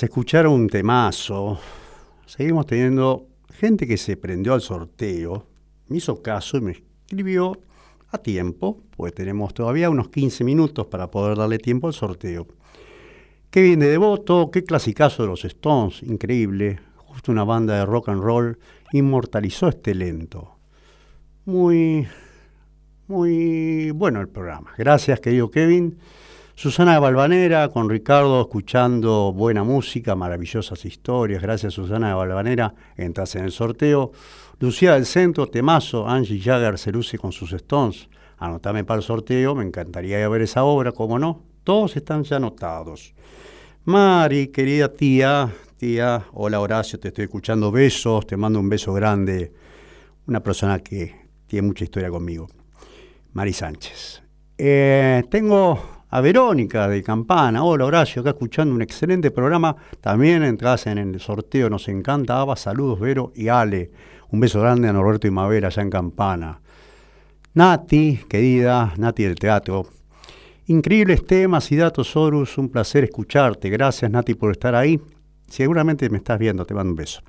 Escuchar 0.03 0.47
un 0.47 0.69
temazo, 0.69 1.59
seguimos 2.27 2.67
teniendo 2.67 3.29
gente 3.51 3.87
que 3.87 3.97
se 3.97 4.19
prendió 4.19 4.53
al 4.53 4.61
sorteo, 4.61 5.47
me 5.89 5.97
hizo 5.97 6.23
caso 6.23 6.59
y 6.59 6.61
me 6.61 6.73
escribió 6.73 7.59
a 8.11 8.19
tiempo, 8.19 8.83
pues 8.95 9.15
tenemos 9.15 9.55
todavía 9.55 9.89
unos 9.89 10.11
15 10.11 10.45
minutos 10.45 10.87
para 10.89 11.11
poder 11.11 11.39
darle 11.39 11.59
tiempo 11.59 11.87
al 11.87 11.95
sorteo. 11.95 12.47
Qué 13.51 13.63
bien 13.63 13.81
de 13.81 13.89
devoto, 13.89 14.51
qué 14.51 14.65
clasicazo 14.65 15.23
de 15.23 15.29
los 15.29 15.45
Stones, 15.47 16.03
increíble. 16.03 16.79
Justo 16.97 17.33
una 17.33 17.45
banda 17.45 17.79
de 17.79 17.87
rock 17.87 18.11
and 18.11 18.23
roll 18.23 18.59
inmortalizó 18.93 19.69
este 19.69 19.95
lento. 19.95 20.57
Muy, 21.47 22.07
muy 23.09 23.93
bueno 23.93 24.21
el 24.21 24.29
programa. 24.29 24.75
Gracias, 24.77 25.21
querido 25.21 25.51
Kevin. 25.51 25.97
Susana 26.59 26.99
Balvanera 26.99 27.69
con 27.69 27.91
Ricardo 27.91 28.41
escuchando 28.41 29.31
buena 29.31 29.63
música, 29.63 30.17
maravillosas 30.17 30.87
historias. 30.87 31.43
Gracias, 31.43 31.75
Susana 31.75 32.15
Balvanera. 32.15 32.75
Entras 32.97 33.35
en 33.37 33.45
el 33.45 33.53
sorteo. 33.53 34.13
Lucía 34.59 34.95
del 34.95 35.05
Centro, 35.05 35.49
temazo. 35.49 36.09
Angie 36.09 36.41
Jagger 36.41 36.79
se 36.79 36.93
luce 36.93 37.19
con 37.19 37.31
sus 37.31 37.53
Stones. 37.53 38.09
Anotame 38.39 38.85
para 38.85 38.97
el 38.97 39.05
sorteo. 39.05 39.55
Me 39.55 39.65
encantaría 39.65 40.27
ver 40.31 40.41
esa 40.41 40.65
obra, 40.65 40.93
¿cómo 40.93 41.19
no? 41.19 41.43
Todos 41.63 41.95
están 41.95 42.25
ya 42.25 42.37
anotados. 42.37 43.13
Mari, 43.85 44.47
querida 44.47 44.91
tía, 44.91 45.53
tía, 45.77 46.25
hola 46.33 46.59
Horacio, 46.59 46.99
te 46.99 47.09
estoy 47.09 47.25
escuchando, 47.25 47.71
besos, 47.71 48.27
te 48.27 48.39
mando 48.39 48.59
un 48.61 48.71
beso 48.71 48.95
grande. 48.95 49.53
Una 50.27 50.43
persona 50.43 50.79
que 50.79 51.15
tiene 51.47 51.69
mucha 51.69 51.85
historia 51.85 52.09
conmigo. 52.09 52.49
Mari 53.35 53.53
Sánchez. 53.53 54.23
Eh, 54.57 55.23
tengo 55.31 55.96
a 56.17 56.23
Verónica 56.23 56.89
de 56.89 57.03
Campana. 57.03 57.63
Hola 57.63 57.85
Horacio, 57.85 58.23
acá 58.23 58.31
escuchando 58.31 58.75
un 58.75 58.81
excelente 58.81 59.31
programa. 59.31 59.77
También 60.01 60.43
entras 60.45 60.87
en 60.87 60.97
el 60.97 61.21
sorteo, 61.21 61.69
nos 61.69 61.89
encanta. 61.89 62.41
Ava, 62.41 62.57
saludos 62.57 62.99
Vero 62.99 63.33
y 63.35 63.49
Ale. 63.49 63.91
Un 64.31 64.41
beso 64.41 64.63
grande 64.63 64.89
a 64.89 64.95
Norberto 64.95 65.27
y 65.27 65.31
Mavera 65.31 65.69
allá 65.69 65.83
en 65.83 65.91
Campana. 65.91 66.59
Nati, 67.53 68.21
querida, 68.31 68.95
Nati 68.97 69.25
del 69.25 69.35
teatro. 69.35 69.89
Increíbles 70.69 71.27
temas 71.27 71.71
y 71.71 71.77
datos, 71.77 72.17
Horus. 72.17 72.57
Un 72.57 72.71
placer 72.71 73.05
escucharte. 73.05 73.69
Gracias, 73.69 74.11
Nati, 74.11 74.33
por 74.33 74.53
estar 74.53 74.75
ahí. 74.75 74.99
Seguramente 75.47 76.09
me 76.09 76.17
estás 76.17 76.39
viendo, 76.39 76.65
te 76.65 76.73
mando 76.73 76.93
un 76.93 76.97
beso. 76.97 77.21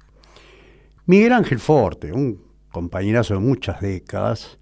Miguel 1.08 1.34
Ángel 1.34 1.60
Forte, 1.60 2.14
un 2.14 2.42
compañerazo 2.72 3.34
de 3.34 3.42
muchas 3.42 3.82
décadas. 3.82 4.58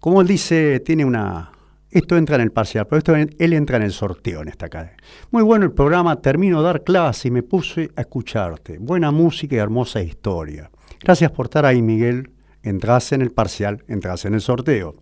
Como 0.00 0.22
él 0.22 0.28
dice, 0.28 0.80
tiene 0.80 1.04
una. 1.04 1.53
Esto 1.94 2.16
entra 2.16 2.34
en 2.34 2.40
el 2.40 2.50
parcial, 2.50 2.88
pero 2.88 2.98
esto 2.98 3.14
él 3.14 3.52
entra 3.52 3.76
en 3.76 3.84
el 3.84 3.92
sorteo 3.92 4.42
en 4.42 4.48
esta 4.48 4.68
cadena. 4.68 4.96
Muy 5.30 5.44
bueno 5.44 5.64
el 5.64 5.70
programa, 5.70 6.20
termino 6.20 6.58
de 6.58 6.64
dar 6.64 6.82
clase 6.82 7.28
y 7.28 7.30
me 7.30 7.44
puse 7.44 7.88
a 7.94 8.00
escucharte. 8.00 8.78
Buena 8.78 9.12
música 9.12 9.54
y 9.54 9.58
hermosa 9.58 10.02
historia. 10.02 10.72
Gracias 11.00 11.30
por 11.30 11.46
estar 11.46 11.64
ahí, 11.64 11.82
Miguel. 11.82 12.32
Entras 12.64 13.12
en 13.12 13.22
el 13.22 13.30
parcial, 13.30 13.84
entras 13.86 14.24
en 14.24 14.34
el 14.34 14.40
sorteo. 14.40 14.96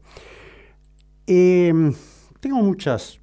Eh, 1.27 1.73
tengo 2.41 2.57
muchas, 2.57 3.19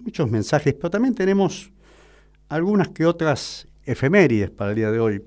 muchos 0.00 0.28
mensajes, 0.28 0.74
pero 0.74 0.90
también 0.90 1.14
tenemos 1.14 1.70
algunas 2.48 2.88
que 2.88 3.06
otras 3.06 3.68
efemérides 3.84 4.50
para 4.50 4.70
el 4.70 4.76
día 4.76 4.90
de 4.90 4.98
hoy. 4.98 5.22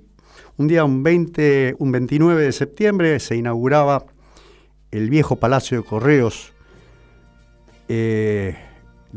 Un 0.58 0.68
día, 0.68 0.84
un, 0.84 1.02
20, 1.02 1.78
un 1.80 1.94
29 1.94 2.44
de 2.44 2.52
septiembre, 2.52 3.22
se 3.22 3.38
inauguraba 3.38 4.06
el 4.92 5.10
viejo 5.10 5.38
Palacio 5.38 5.78
de 5.78 5.88
Correos 5.88 6.52
eh, 7.90 8.56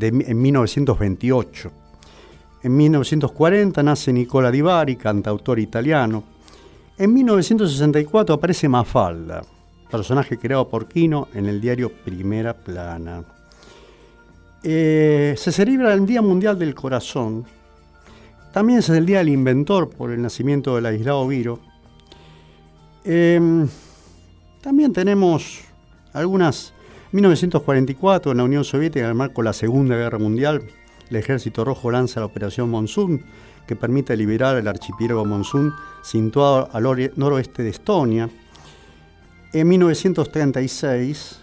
en 0.00 0.42
1928. 0.42 1.70
En 2.62 2.76
1940 2.76 3.82
nace 3.82 4.12
Nicola 4.12 4.50
Di 4.50 4.60
Bari, 4.60 4.96
cantautor 4.96 5.58
italiano. 5.58 6.24
En 6.96 7.12
1964 7.12 8.34
aparece 8.34 8.68
Mafalda, 8.68 9.42
personaje 9.90 10.38
creado 10.38 10.68
por 10.68 10.86
Quino 10.86 11.28
en 11.34 11.46
el 11.46 11.60
diario 11.60 11.92
Primera 11.92 12.54
Plana. 12.54 13.24
Eh, 14.62 15.34
se 15.36 15.50
celebra 15.50 15.92
el 15.92 16.06
Día 16.06 16.22
Mundial 16.22 16.58
del 16.58 16.74
Corazón. 16.74 17.44
También 18.52 18.78
es 18.78 18.88
el 18.90 19.04
Día 19.04 19.18
del 19.18 19.30
Inventor 19.30 19.90
por 19.90 20.12
el 20.12 20.22
nacimiento 20.22 20.76
del 20.76 20.86
aislado 20.86 21.26
Viro. 21.26 21.58
Em, 23.04 23.68
también 24.60 24.92
tenemos 24.92 25.62
algunas. 26.12 26.72
1944, 27.12 28.32
en 28.32 28.38
la 28.38 28.44
Unión 28.44 28.64
Soviética, 28.64 29.04
en 29.04 29.10
el 29.10 29.14
marco 29.14 29.42
de 29.42 29.46
la 29.46 29.52
Segunda 29.52 29.96
Guerra 29.96 30.18
Mundial, 30.18 30.62
el 31.10 31.16
Ejército 31.16 31.64
Rojo 31.64 31.90
lanza 31.90 32.20
la 32.20 32.26
Operación 32.26 32.70
Monsoon, 32.70 33.22
que 33.66 33.76
permite 33.76 34.16
liberar 34.16 34.56
el 34.56 34.66
archipiélago 34.66 35.24
Monsoon, 35.24 35.72
situado 36.02 36.68
al 36.72 37.12
noroeste 37.16 37.62
de 37.62 37.70
Estonia. 37.70 38.28
En 39.52 39.68
1936, 39.68 41.40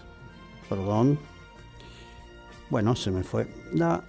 perdón, 0.68 1.18
bueno, 2.68 2.94
se 2.96 3.10
me 3.10 3.22
fue. 3.22 3.48
La 3.72 4.02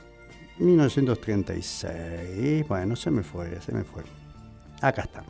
1936. 0.59 2.67
Bueno, 2.67 2.95
se 2.95 3.11
me 3.11 3.23
fue, 3.23 3.61
se 3.61 3.71
me 3.71 3.83
fue. 3.83 4.03
Acá 4.81 5.03
está. 5.03 5.23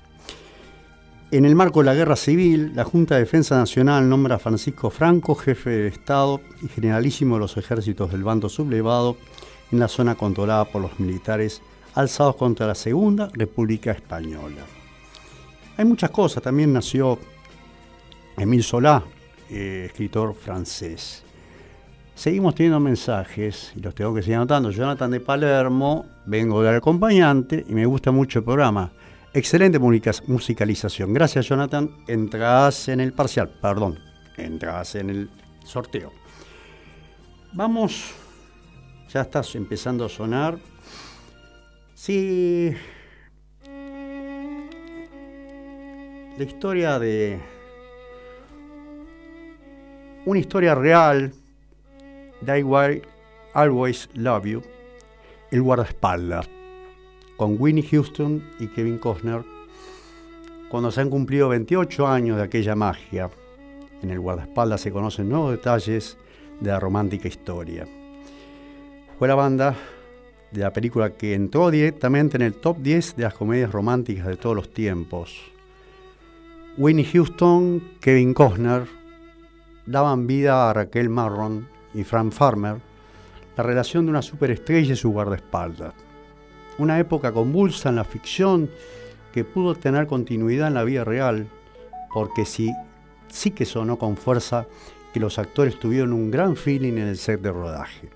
En 1.31 1.45
el 1.45 1.55
marco 1.55 1.79
de 1.79 1.85
la 1.85 1.93
guerra 1.93 2.17
civil, 2.17 2.73
la 2.75 2.83
Junta 2.83 3.15
de 3.15 3.21
Defensa 3.21 3.55
Nacional 3.57 4.09
nombra 4.09 4.35
a 4.35 4.39
Francisco 4.39 4.89
Franco 4.89 5.33
jefe 5.33 5.69
de 5.69 5.87
Estado 5.87 6.41
y 6.61 6.67
generalísimo 6.67 7.35
de 7.35 7.39
los 7.39 7.55
ejércitos 7.55 8.11
del 8.11 8.25
bando 8.25 8.49
sublevado 8.49 9.15
en 9.71 9.79
la 9.79 9.87
zona 9.87 10.15
controlada 10.15 10.65
por 10.65 10.81
los 10.81 10.99
militares 10.99 11.61
alzados 11.95 12.35
contra 12.35 12.67
la 12.67 12.75
Segunda 12.75 13.29
República 13.31 13.91
Española. 13.91 14.65
Hay 15.77 15.85
muchas 15.85 16.11
cosas, 16.11 16.43
también 16.43 16.73
nació 16.73 17.17
Emile 18.35 18.61
Solá, 18.61 19.01
eh, 19.49 19.83
escritor 19.85 20.35
francés. 20.35 21.23
Seguimos 22.13 22.55
teniendo 22.55 22.81
mensajes 22.81 23.71
y 23.73 23.79
los 23.79 23.95
tengo 23.95 24.13
que 24.13 24.21
seguir 24.21 24.35
anotando. 24.35 24.69
Jonathan 24.69 25.11
de 25.11 25.21
Palermo, 25.21 26.07
vengo 26.25 26.61
del 26.61 26.75
acompañante 26.75 27.65
y 27.69 27.73
me 27.73 27.85
gusta 27.85 28.11
mucho 28.11 28.39
el 28.39 28.45
programa. 28.45 28.91
Excelente 29.33 29.79
musicalización. 29.79 31.13
Gracias, 31.13 31.47
Jonathan. 31.47 32.03
Entras 32.07 32.89
en 32.89 32.99
el 32.99 33.13
parcial, 33.13 33.49
perdón, 33.61 33.97
entras 34.37 34.95
en 34.95 35.09
el 35.09 35.29
sorteo. 35.63 36.11
Vamos, 37.53 38.13
ya 39.09 39.21
estás 39.21 39.55
empezando 39.55 40.05
a 40.05 40.09
sonar. 40.09 40.57
Sí. 41.93 42.73
La 46.37 46.43
historia 46.43 46.99
de. 46.99 47.39
Una 50.25 50.39
historia 50.39 50.75
real 50.75 51.33
Die 52.41 52.63
Why 52.63 53.01
Always 53.53 54.09
Love 54.13 54.45
You, 54.45 54.61
El 55.51 55.61
guardaespaldas, 55.61 56.49
con 57.41 57.55
Winnie 57.57 57.81
Houston 57.89 58.43
y 58.59 58.67
Kevin 58.67 58.99
Costner, 58.99 59.43
cuando 60.69 60.91
se 60.91 61.01
han 61.01 61.09
cumplido 61.09 61.49
28 61.49 62.07
años 62.07 62.37
de 62.37 62.43
aquella 62.43 62.75
magia. 62.75 63.31
En 64.03 64.11
el 64.11 64.19
guardaespaldas 64.19 64.81
se 64.81 64.91
conocen 64.91 65.27
nuevos 65.27 65.49
detalles 65.49 66.19
de 66.59 66.69
la 66.69 66.79
romántica 66.79 67.27
historia. 67.27 67.87
Fue 69.17 69.27
la 69.27 69.33
banda 69.33 69.75
de 70.51 70.61
la 70.61 70.71
película 70.71 71.13
que 71.13 71.33
entró 71.33 71.71
directamente 71.71 72.37
en 72.37 72.43
el 72.43 72.53
top 72.53 72.77
10 72.77 73.15
de 73.15 73.23
las 73.23 73.33
comedias 73.33 73.71
románticas 73.71 74.27
de 74.27 74.37
todos 74.37 74.55
los 74.55 74.71
tiempos. 74.71 75.41
Winnie 76.77 77.05
Houston, 77.05 77.81
Kevin 77.99 78.35
Costner 78.35 78.85
daban 79.87 80.27
vida 80.27 80.69
a 80.69 80.73
Raquel 80.73 81.09
Marron 81.09 81.67
y 81.95 82.03
Frank 82.03 82.33
Farmer, 82.33 82.75
la 83.57 83.63
relación 83.63 84.05
de 84.05 84.11
una 84.11 84.21
superestrella 84.21 84.93
y 84.93 84.95
su 84.95 85.09
guardaespaldas. 85.09 86.10
Una 86.81 86.97
época 86.97 87.31
convulsa 87.31 87.89
en 87.89 87.97
la 87.97 88.03
ficción 88.03 88.67
que 89.31 89.43
pudo 89.43 89.75
tener 89.75 90.07
continuidad 90.07 90.67
en 90.67 90.73
la 90.73 90.83
vida 90.83 91.03
real, 91.03 91.47
porque 92.11 92.43
sí, 92.43 92.73
sí 93.27 93.51
que 93.51 93.65
sonó 93.65 93.99
con 93.99 94.17
fuerza 94.17 94.65
que 95.13 95.19
los 95.19 95.37
actores 95.37 95.77
tuvieron 95.77 96.11
un 96.11 96.31
gran 96.31 96.55
feeling 96.55 96.93
en 96.93 97.07
el 97.09 97.17
set 97.17 97.39
de 97.39 97.51
rodaje. 97.51 98.09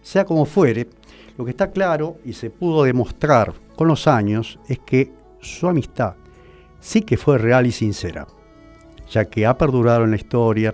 Sea 0.00 0.24
como 0.24 0.46
fuere, 0.46 0.88
lo 1.36 1.44
que 1.44 1.50
está 1.50 1.70
claro 1.70 2.16
y 2.24 2.32
se 2.32 2.48
pudo 2.48 2.84
demostrar 2.84 3.52
con 3.76 3.88
los 3.88 4.06
años 4.06 4.58
es 4.68 4.78
que 4.78 5.12
su 5.42 5.68
amistad 5.68 6.14
sí 6.80 7.02
que 7.02 7.18
fue 7.18 7.36
real 7.36 7.66
y 7.66 7.72
sincera, 7.72 8.26
ya 9.10 9.26
que 9.26 9.44
ha 9.44 9.58
perdurado 9.58 10.04
en 10.04 10.12
la 10.12 10.16
historia 10.16 10.72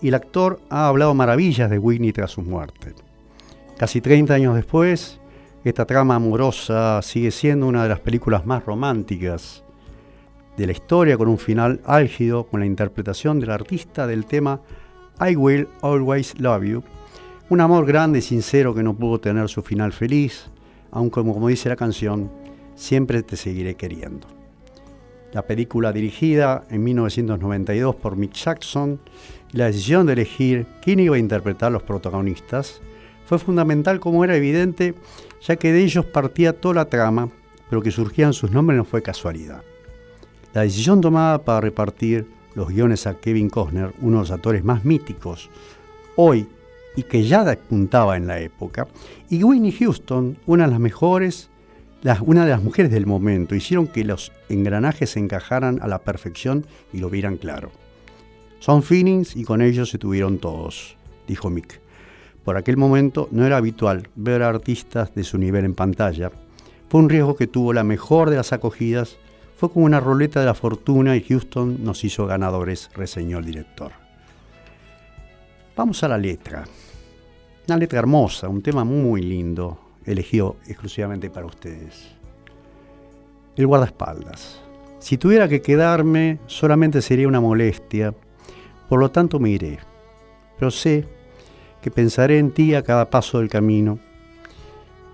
y 0.00 0.08
el 0.08 0.14
actor 0.14 0.60
ha 0.70 0.86
hablado 0.86 1.12
maravillas 1.12 1.68
de 1.68 1.80
Whitney 1.80 2.12
tras 2.12 2.30
su 2.30 2.42
muerte. 2.42 2.94
Casi 3.76 4.00
30 4.00 4.32
años 4.32 4.54
después, 4.54 5.18
esta 5.68 5.84
trama 5.84 6.14
amorosa 6.14 7.02
sigue 7.02 7.32
siendo 7.32 7.66
una 7.66 7.82
de 7.82 7.88
las 7.88 7.98
películas 7.98 8.46
más 8.46 8.64
románticas 8.64 9.64
de 10.56 10.64
la 10.64 10.70
historia, 10.72 11.18
con 11.18 11.26
un 11.26 11.38
final 11.38 11.80
álgido 11.84 12.44
con 12.44 12.60
la 12.60 12.66
interpretación 12.66 13.40
del 13.40 13.50
artista 13.50 14.06
del 14.06 14.26
tema 14.26 14.60
I 15.20 15.34
Will 15.34 15.66
Always 15.82 16.38
Love 16.38 16.64
You, 16.64 16.82
Un 17.48 17.60
amor 17.60 17.84
grande 17.84 18.20
y 18.20 18.22
sincero 18.22 18.74
que 18.76 18.84
no 18.84 18.94
pudo 18.94 19.18
tener 19.18 19.48
su 19.48 19.60
final 19.60 19.92
feliz, 19.92 20.50
aunque 20.92 21.20
como 21.22 21.48
dice 21.48 21.68
la 21.68 21.76
canción, 21.76 22.30
siempre 22.76 23.24
te 23.24 23.36
seguiré 23.36 23.74
queriendo. 23.74 24.28
La 25.32 25.42
película 25.42 25.92
dirigida 25.92 26.64
en 26.70 26.84
1992 26.84 27.96
por 27.96 28.16
Mick 28.16 28.34
Jackson 28.34 29.00
y 29.52 29.56
la 29.56 29.66
decisión 29.66 30.06
de 30.06 30.12
elegir 30.12 30.66
quién 30.80 31.00
iba 31.00 31.16
a 31.16 31.18
interpretar 31.18 31.72
los 31.72 31.82
protagonistas 31.82 32.80
fue 33.26 33.38
fundamental 33.38 34.00
como 34.00 34.24
era 34.24 34.36
evidente, 34.36 34.94
ya 35.42 35.56
que 35.56 35.72
de 35.72 35.84
ellos 35.84 36.04
partía 36.06 36.58
toda 36.58 36.76
la 36.76 36.84
trama, 36.86 37.28
pero 37.68 37.82
que 37.82 37.90
surgían 37.90 38.32
sus 38.32 38.50
nombres 38.50 38.78
no 38.78 38.84
fue 38.84 39.02
casualidad. 39.02 39.62
La 40.54 40.62
decisión 40.62 41.00
tomada 41.00 41.44
para 41.44 41.60
repartir 41.60 42.26
los 42.54 42.68
guiones 42.68 43.06
a 43.06 43.18
Kevin 43.18 43.50
Costner, 43.50 43.92
uno 44.00 44.18
de 44.18 44.22
los 44.22 44.30
actores 44.30 44.64
más 44.64 44.84
míticos 44.84 45.50
hoy 46.16 46.48
y 46.96 47.02
que 47.02 47.24
ya 47.24 47.44
despuntaba 47.44 48.16
en 48.16 48.26
la 48.26 48.40
época, 48.40 48.88
y 49.28 49.44
Winnie 49.44 49.72
Houston, 49.72 50.38
una 50.46 50.64
de 50.64 50.70
las 50.70 50.80
mejores, 50.80 51.50
una 52.22 52.44
de 52.44 52.50
las 52.50 52.62
mujeres 52.62 52.90
del 52.90 53.04
momento, 53.04 53.54
hicieron 53.54 53.86
que 53.86 54.04
los 54.04 54.32
engranajes 54.48 55.10
se 55.10 55.18
encajaran 55.18 55.78
a 55.82 55.88
la 55.88 55.98
perfección 55.98 56.64
y 56.94 56.98
lo 56.98 57.10
vieran 57.10 57.36
claro. 57.36 57.70
Son 58.60 58.82
feelings 58.82 59.36
y 59.36 59.44
con 59.44 59.60
ellos 59.60 59.90
se 59.90 59.98
tuvieron 59.98 60.38
todos, 60.38 60.96
dijo 61.26 61.50
Mick. 61.50 61.85
Por 62.46 62.56
aquel 62.56 62.76
momento 62.76 63.28
no 63.32 63.44
era 63.44 63.56
habitual 63.56 64.08
ver 64.14 64.44
a 64.44 64.48
artistas 64.48 65.12
de 65.16 65.24
su 65.24 65.36
nivel 65.36 65.64
en 65.64 65.74
pantalla. 65.74 66.30
Fue 66.88 67.00
un 67.00 67.08
riesgo 67.08 67.34
que 67.34 67.48
tuvo 67.48 67.72
la 67.72 67.82
mejor 67.82 68.30
de 68.30 68.36
las 68.36 68.52
acogidas, 68.52 69.18
fue 69.56 69.68
como 69.68 69.84
una 69.84 69.98
roleta 69.98 70.38
de 70.38 70.46
la 70.46 70.54
fortuna 70.54 71.16
y 71.16 71.22
Houston 71.22 71.82
nos 71.82 72.04
hizo 72.04 72.24
ganadores, 72.24 72.88
reseñó 72.94 73.38
el 73.38 73.46
director. 73.46 73.90
Vamos 75.74 76.04
a 76.04 76.08
la 76.08 76.18
letra. 76.18 76.64
Una 77.66 77.78
letra 77.78 77.98
hermosa, 77.98 78.48
un 78.48 78.62
tema 78.62 78.84
muy 78.84 79.22
lindo, 79.22 79.80
elegido 80.04 80.54
exclusivamente 80.68 81.30
para 81.30 81.46
ustedes. 81.46 82.14
El 83.56 83.66
guardaespaldas. 83.66 84.60
Si 85.00 85.18
tuviera 85.18 85.48
que 85.48 85.62
quedarme, 85.62 86.38
solamente 86.46 87.02
sería 87.02 87.26
una 87.26 87.40
molestia, 87.40 88.14
por 88.88 89.00
lo 89.00 89.10
tanto 89.10 89.40
me 89.40 89.50
iré. 89.50 89.80
Pero 90.60 90.70
sé 90.70 91.15
que 91.86 91.90
pensaré 91.92 92.40
en 92.40 92.50
ti 92.50 92.74
a 92.74 92.82
cada 92.82 93.08
paso 93.08 93.38
del 93.38 93.48
camino, 93.48 94.00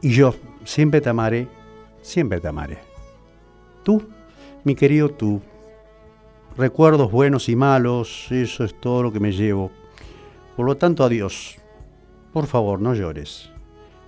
y 0.00 0.08
yo 0.08 0.34
siempre 0.64 1.02
te 1.02 1.10
amaré, 1.10 1.46
siempre 2.00 2.40
te 2.40 2.48
amaré. 2.48 2.78
Tú, 3.82 4.02
mi 4.64 4.74
querido 4.74 5.10
tú, 5.10 5.42
recuerdos 6.56 7.12
buenos 7.12 7.50
y 7.50 7.56
malos, 7.56 8.32
eso 8.32 8.64
es 8.64 8.80
todo 8.80 9.02
lo 9.02 9.12
que 9.12 9.20
me 9.20 9.32
llevo. 9.32 9.70
Por 10.56 10.64
lo 10.64 10.74
tanto, 10.78 11.04
adiós. 11.04 11.58
Por 12.32 12.46
favor, 12.46 12.80
no 12.80 12.94
llores. 12.94 13.50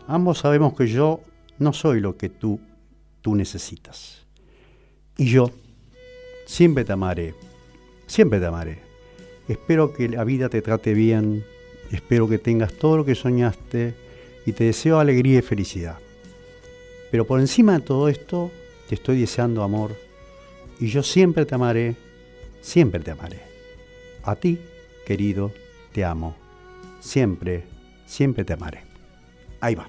Ambos 0.06 0.38
sabemos 0.38 0.72
que 0.72 0.86
yo 0.86 1.20
no 1.58 1.74
soy 1.74 2.00
lo 2.00 2.16
que 2.16 2.30
tú, 2.30 2.58
tú 3.20 3.34
necesitas. 3.34 4.24
Y 5.18 5.26
yo 5.26 5.50
siempre 6.46 6.86
te 6.86 6.94
amaré, 6.94 7.34
siempre 8.06 8.40
te 8.40 8.46
amaré. 8.46 8.78
Espero 9.48 9.92
que 9.92 10.08
la 10.08 10.24
vida 10.24 10.48
te 10.48 10.62
trate 10.62 10.94
bien, 10.94 11.44
espero 11.94 12.28
que 12.28 12.38
tengas 12.38 12.72
todo 12.74 12.98
lo 12.98 13.04
que 13.04 13.14
soñaste 13.14 13.94
y 14.46 14.52
te 14.52 14.64
deseo 14.64 14.98
alegría 14.98 15.38
y 15.38 15.42
felicidad. 15.42 15.98
Pero 17.10 17.26
por 17.26 17.40
encima 17.40 17.78
de 17.78 17.84
todo 17.84 18.08
esto, 18.08 18.50
te 18.88 18.94
estoy 18.94 19.20
deseando 19.20 19.62
amor 19.62 19.96
y 20.80 20.88
yo 20.88 21.02
siempre 21.02 21.46
te 21.46 21.54
amaré, 21.54 21.96
siempre 22.60 23.00
te 23.00 23.10
amaré. 23.10 23.40
A 24.22 24.36
ti, 24.36 24.58
querido, 25.06 25.52
te 25.92 26.04
amo, 26.04 26.36
siempre 27.00 27.74
siempre 28.06 28.44
te 28.44 28.52
amaré. 28.52 28.80
Ahí 29.60 29.74
va. 29.74 29.88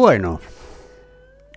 Bueno, 0.00 0.40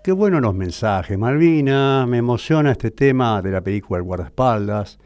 qué 0.03 0.11
bueno 0.11 0.41
los 0.41 0.53
mensajes, 0.53 1.17
Malvina. 1.17 2.05
Me 2.05 2.17
emociona 2.17 2.73
este 2.73 2.91
tema 2.91 3.41
de 3.41 3.51
la 3.51 3.61
película 3.61 3.99
El 3.99 4.03
guardaespaldas. 4.03 4.99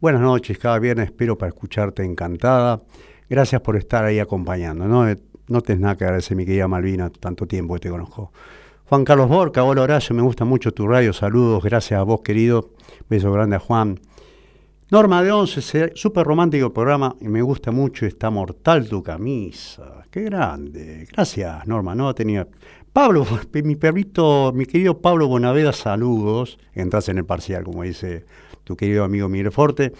Buenas 0.00 0.20
noches, 0.20 0.56
cada 0.56 0.78
viernes 0.78 1.06
espero 1.06 1.36
para 1.36 1.48
escucharte 1.48 2.04
encantada. 2.04 2.80
Gracias 3.28 3.60
por 3.62 3.76
estar 3.76 4.04
ahí 4.04 4.20
acompañando. 4.20 4.86
No, 4.86 5.04
no 5.48 5.60
tenés 5.62 5.80
nada 5.80 5.96
que 5.96 6.04
agradecer, 6.04 6.36
mi 6.36 6.46
querida 6.46 6.68
Malvina, 6.68 7.10
tanto 7.10 7.44
tiempo 7.44 7.74
que 7.74 7.80
te 7.80 7.90
conozco. 7.90 8.30
Juan 8.88 9.04
Carlos 9.04 9.28
Borca, 9.28 9.64
hola 9.64 9.82
Horacio, 9.82 10.14
me 10.14 10.22
gusta 10.22 10.44
mucho 10.44 10.72
tu 10.72 10.86
radio, 10.86 11.12
saludos, 11.12 11.64
gracias 11.64 11.98
a 11.98 12.04
vos 12.04 12.20
querido. 12.20 12.70
Beso 13.08 13.32
grande 13.32 13.56
a 13.56 13.58
Juan. 13.58 13.98
Norma 14.90 15.22
de 15.22 15.30
Once, 15.30 15.92
súper 15.94 16.26
romántico 16.26 16.66
el 16.66 16.72
programa 16.72 17.14
y 17.20 17.28
me 17.28 17.42
gusta 17.42 17.70
mucho. 17.70 18.06
Está 18.06 18.28
mortal 18.28 18.88
tu 18.88 19.04
camisa. 19.04 20.02
Qué 20.10 20.22
grande. 20.22 21.06
Gracias, 21.12 21.64
Norma. 21.68 21.94
No 21.94 22.12
tenía. 22.12 22.48
Pablo, 22.92 23.24
mi 23.62 23.76
perrito, 23.76 24.52
mi 24.52 24.66
querido 24.66 25.00
Pablo 25.00 25.28
Bonaveda, 25.28 25.72
saludos. 25.72 26.58
Entras 26.74 27.08
en 27.08 27.18
el 27.18 27.24
parcial, 27.24 27.62
como 27.62 27.84
dice 27.84 28.24
tu 28.64 28.76
querido 28.76 29.04
amigo 29.04 29.28
Miguel 29.28 29.52
Forte. 29.52 29.92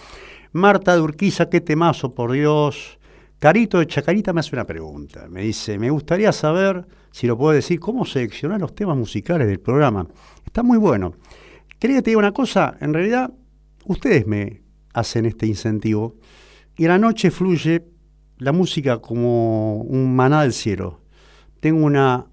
Marta 0.50 0.96
Durquiza, 0.96 1.48
qué 1.48 1.60
temazo, 1.60 2.12
por 2.12 2.32
Dios. 2.32 2.98
Carito 3.38 3.78
de 3.78 3.86
Chacarita 3.86 4.32
me 4.32 4.40
hace 4.40 4.56
una 4.56 4.66
pregunta. 4.66 5.28
Me 5.28 5.42
dice, 5.42 5.78
me 5.78 5.90
gustaría 5.90 6.32
saber, 6.32 6.84
si 7.12 7.28
lo 7.28 7.38
puedo 7.38 7.52
decir, 7.52 7.78
cómo 7.78 8.04
seleccionar 8.04 8.60
los 8.60 8.74
temas 8.74 8.96
musicales 8.96 9.46
del 9.46 9.60
programa. 9.60 10.08
Está 10.44 10.64
muy 10.64 10.78
bueno. 10.78 11.14
Quería 11.78 11.98
que 11.98 12.02
te 12.02 12.10
diga 12.10 12.18
una 12.18 12.32
cosa, 12.32 12.76
en 12.80 12.92
realidad, 12.92 13.32
ustedes 13.86 14.26
me 14.26 14.68
hacen 14.92 15.26
este 15.26 15.46
incentivo. 15.46 16.16
Y 16.76 16.86
la 16.86 16.98
noche 16.98 17.30
fluye 17.30 17.84
la 18.38 18.52
música 18.52 18.98
como 18.98 19.76
un 19.76 20.14
maná 20.14 20.42
del 20.42 20.52
cielo. 20.52 21.00
Tengo 21.60 21.84
una, 21.84 22.26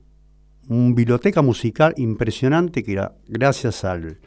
biblioteca 0.70 1.42
musical 1.42 1.94
impresionante 1.96 2.84
que 2.84 3.02
gracias 3.28 3.86
al 3.86 4.20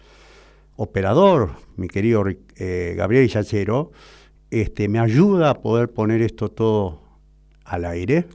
operador, 0.77 1.51
mi 1.77 1.87
querido 1.87 2.25
eh, 2.57 2.95
Gabriel 2.97 3.29
Yachero, 3.29 3.93
este, 4.51 4.89
me 4.89 4.99
ayuda 4.99 5.51
a 5.51 5.61
poder 5.61 5.91
poner 5.93 6.23
esto 6.23 6.49
todo 6.49 7.03
al 7.65 7.85
aire 7.85 8.27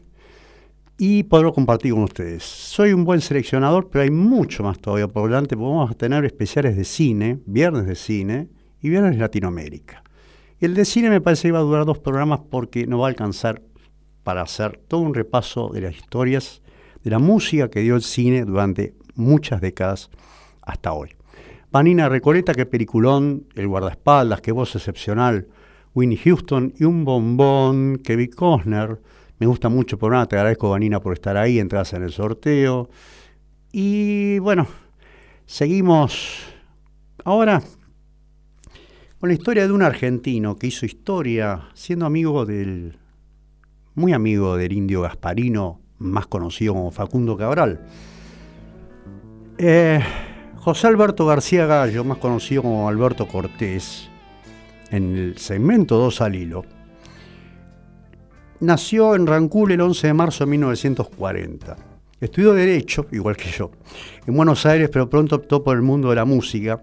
y 0.98 1.24
poderlo 1.24 1.54
compartir 1.54 1.94
con 1.94 2.04
ustedes. 2.04 2.44
Soy 2.44 2.94
un 2.94 3.04
buen 3.04 3.22
seleccionador, 3.22 3.90
pero 3.90 4.04
hay 4.04 4.12
mucho 4.12 4.64
más 4.64 4.80
todavía 4.80 5.08
por 5.08 5.30
delante, 5.30 5.56
vamos 5.56 5.90
a 5.90 5.96
tener 5.96 6.24
especiales 6.26 6.78
de 6.78 6.86
cine, 6.86 7.40
viernes 7.46 7.86
de 7.88 7.96
cine, 7.96 8.50
y 8.86 8.90
viernes 8.90 9.18
Latinoamérica. 9.18 10.04
El 10.60 10.76
de 10.76 10.86
cine 10.86 11.10
me 11.10 11.20
parece 11.20 11.48
que 11.48 11.52
va 11.54 11.58
a 11.58 11.64
durar 11.64 11.86
dos 11.86 11.98
programas 11.98 12.42
porque 12.52 12.86
no 12.86 13.00
va 13.00 13.08
a 13.08 13.10
alcanzar 13.10 13.64
para 14.22 14.44
hacer 14.44 14.80
todo 14.88 15.02
un 15.02 15.16
repaso 15.16 15.70
de 15.70 15.82
las 15.82 15.96
historias, 15.96 16.62
de 17.04 17.10
la 17.10 17.18
música 17.18 17.72
que 17.72 17.80
dio 17.80 17.96
el 17.96 18.04
cine 18.04 18.46
durante 18.46 18.94
muchas 19.16 19.60
décadas 19.60 20.12
hasta 20.62 20.94
hoy. 20.94 21.16
Vanina 21.72 22.10
Recoleta, 22.10 22.54
qué 22.54 22.68
peliculón, 22.68 23.48
El 23.56 23.68
guardaespaldas, 23.68 24.42
qué 24.42 24.52
voz 24.52 24.76
excepcional, 24.76 25.48
Winnie 25.96 26.20
Houston 26.20 26.72
y 26.78 26.84
un 26.84 27.06
bombón, 27.06 28.02
Kevin 28.04 28.30
Costner. 28.30 29.02
Me 29.40 29.48
gusta 29.48 29.68
mucho 29.68 29.98
por 29.98 30.12
nada, 30.12 30.28
te 30.28 30.36
agradezco 30.36 30.70
Vanina 30.70 31.00
por 31.00 31.14
estar 31.14 31.38
ahí, 31.38 31.58
entras 31.58 31.92
en 31.94 32.04
el 32.04 32.12
sorteo. 32.12 32.92
Y 33.72 34.38
bueno, 34.38 34.68
seguimos 35.48 36.44
ahora 37.24 37.64
con 39.26 39.30
la 39.30 39.34
historia 39.34 39.66
de 39.66 39.74
un 39.74 39.82
argentino 39.82 40.56
que 40.56 40.68
hizo 40.68 40.86
historia 40.86 41.70
siendo 41.74 42.06
amigo 42.06 42.46
del, 42.46 42.96
muy 43.96 44.14
amigo 44.14 44.56
del 44.56 44.72
indio 44.72 45.02
Gasparino, 45.02 45.82
más 45.98 46.28
conocido 46.28 46.76
como 46.76 46.92
Facundo 46.92 47.36
Cabral. 47.36 47.82
Eh, 49.58 50.00
José 50.58 50.86
Alberto 50.86 51.26
García 51.26 51.66
Gallo, 51.66 52.04
más 52.04 52.20
conocido 52.20 52.62
como 52.62 52.88
Alberto 52.88 53.28
Cortés, 53.28 54.12
en 54.92 55.16
el 55.16 55.40
segmento 55.40 55.98
2 55.98 56.22
al 56.22 56.36
hilo, 56.36 56.64
nació 58.60 59.16
en 59.16 59.26
Rancul 59.26 59.72
el 59.72 59.82
11 59.82 60.06
de 60.06 60.14
marzo 60.14 60.46
de 60.46 60.52
1940. 60.52 61.76
Estudió 62.22 62.54
Derecho, 62.54 63.08
igual 63.12 63.36
que 63.36 63.50
yo, 63.50 63.72
en 64.28 64.36
Buenos 64.36 64.68
Aires, 64.68 64.88
pero 64.94 65.10
pronto 65.10 65.38
optó 65.38 65.64
por 65.64 65.76
el 65.76 65.82
mundo 65.82 66.12
de 66.12 66.16
la 66.16 66.26
música 66.26 66.80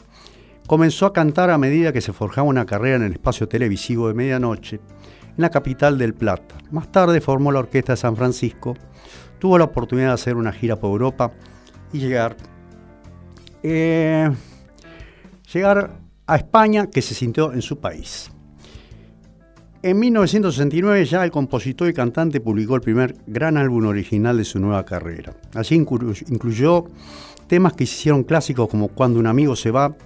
comenzó 0.66 1.06
a 1.06 1.12
cantar 1.12 1.50
a 1.50 1.58
medida 1.58 1.92
que 1.92 2.00
se 2.00 2.12
forjaba 2.12 2.48
una 2.48 2.66
carrera 2.66 2.96
en 2.96 3.02
el 3.02 3.12
espacio 3.12 3.48
televisivo 3.48 4.08
de 4.08 4.14
medianoche 4.14 4.80
en 5.26 5.42
la 5.42 5.50
capital 5.50 5.98
del 5.98 6.14
Plata. 6.14 6.56
Más 6.70 6.90
tarde 6.90 7.20
formó 7.20 7.52
la 7.52 7.60
Orquesta 7.60 7.92
de 7.94 7.96
San 7.96 8.16
Francisco, 8.16 8.74
tuvo 9.38 9.58
la 9.58 9.64
oportunidad 9.64 10.08
de 10.08 10.14
hacer 10.14 10.36
una 10.36 10.52
gira 10.52 10.76
por 10.76 10.90
Europa 10.90 11.32
y 11.92 11.98
llegar, 11.98 12.36
eh, 13.62 14.30
llegar 15.52 15.98
a 16.26 16.36
España, 16.36 16.88
que 16.88 17.02
se 17.02 17.14
sintió 17.14 17.52
en 17.52 17.62
su 17.62 17.78
país. 17.78 18.30
En 19.84 19.98
1969 19.98 21.04
ya 21.06 21.24
el 21.24 21.32
compositor 21.32 21.88
y 21.88 21.92
cantante 21.92 22.40
publicó 22.40 22.76
el 22.76 22.82
primer 22.82 23.16
gran 23.26 23.56
álbum 23.56 23.86
original 23.86 24.36
de 24.36 24.44
su 24.44 24.60
nueva 24.60 24.84
carrera. 24.84 25.34
Allí 25.54 25.74
incluyó 25.74 26.84
temas 27.48 27.72
que 27.72 27.84
se 27.84 27.94
hicieron 27.94 28.22
clásicos 28.22 28.68
como 28.68 28.86
Cuando 28.86 29.18
un 29.18 29.26
amigo 29.26 29.56
se 29.56 29.72
va, 29.72 29.96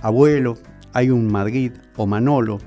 Abuelo, 0.00 0.56
Hay 0.92 1.10
un 1.10 1.30
Madrid 1.30 1.72
o 1.96 2.06
Manolo, 2.06 2.58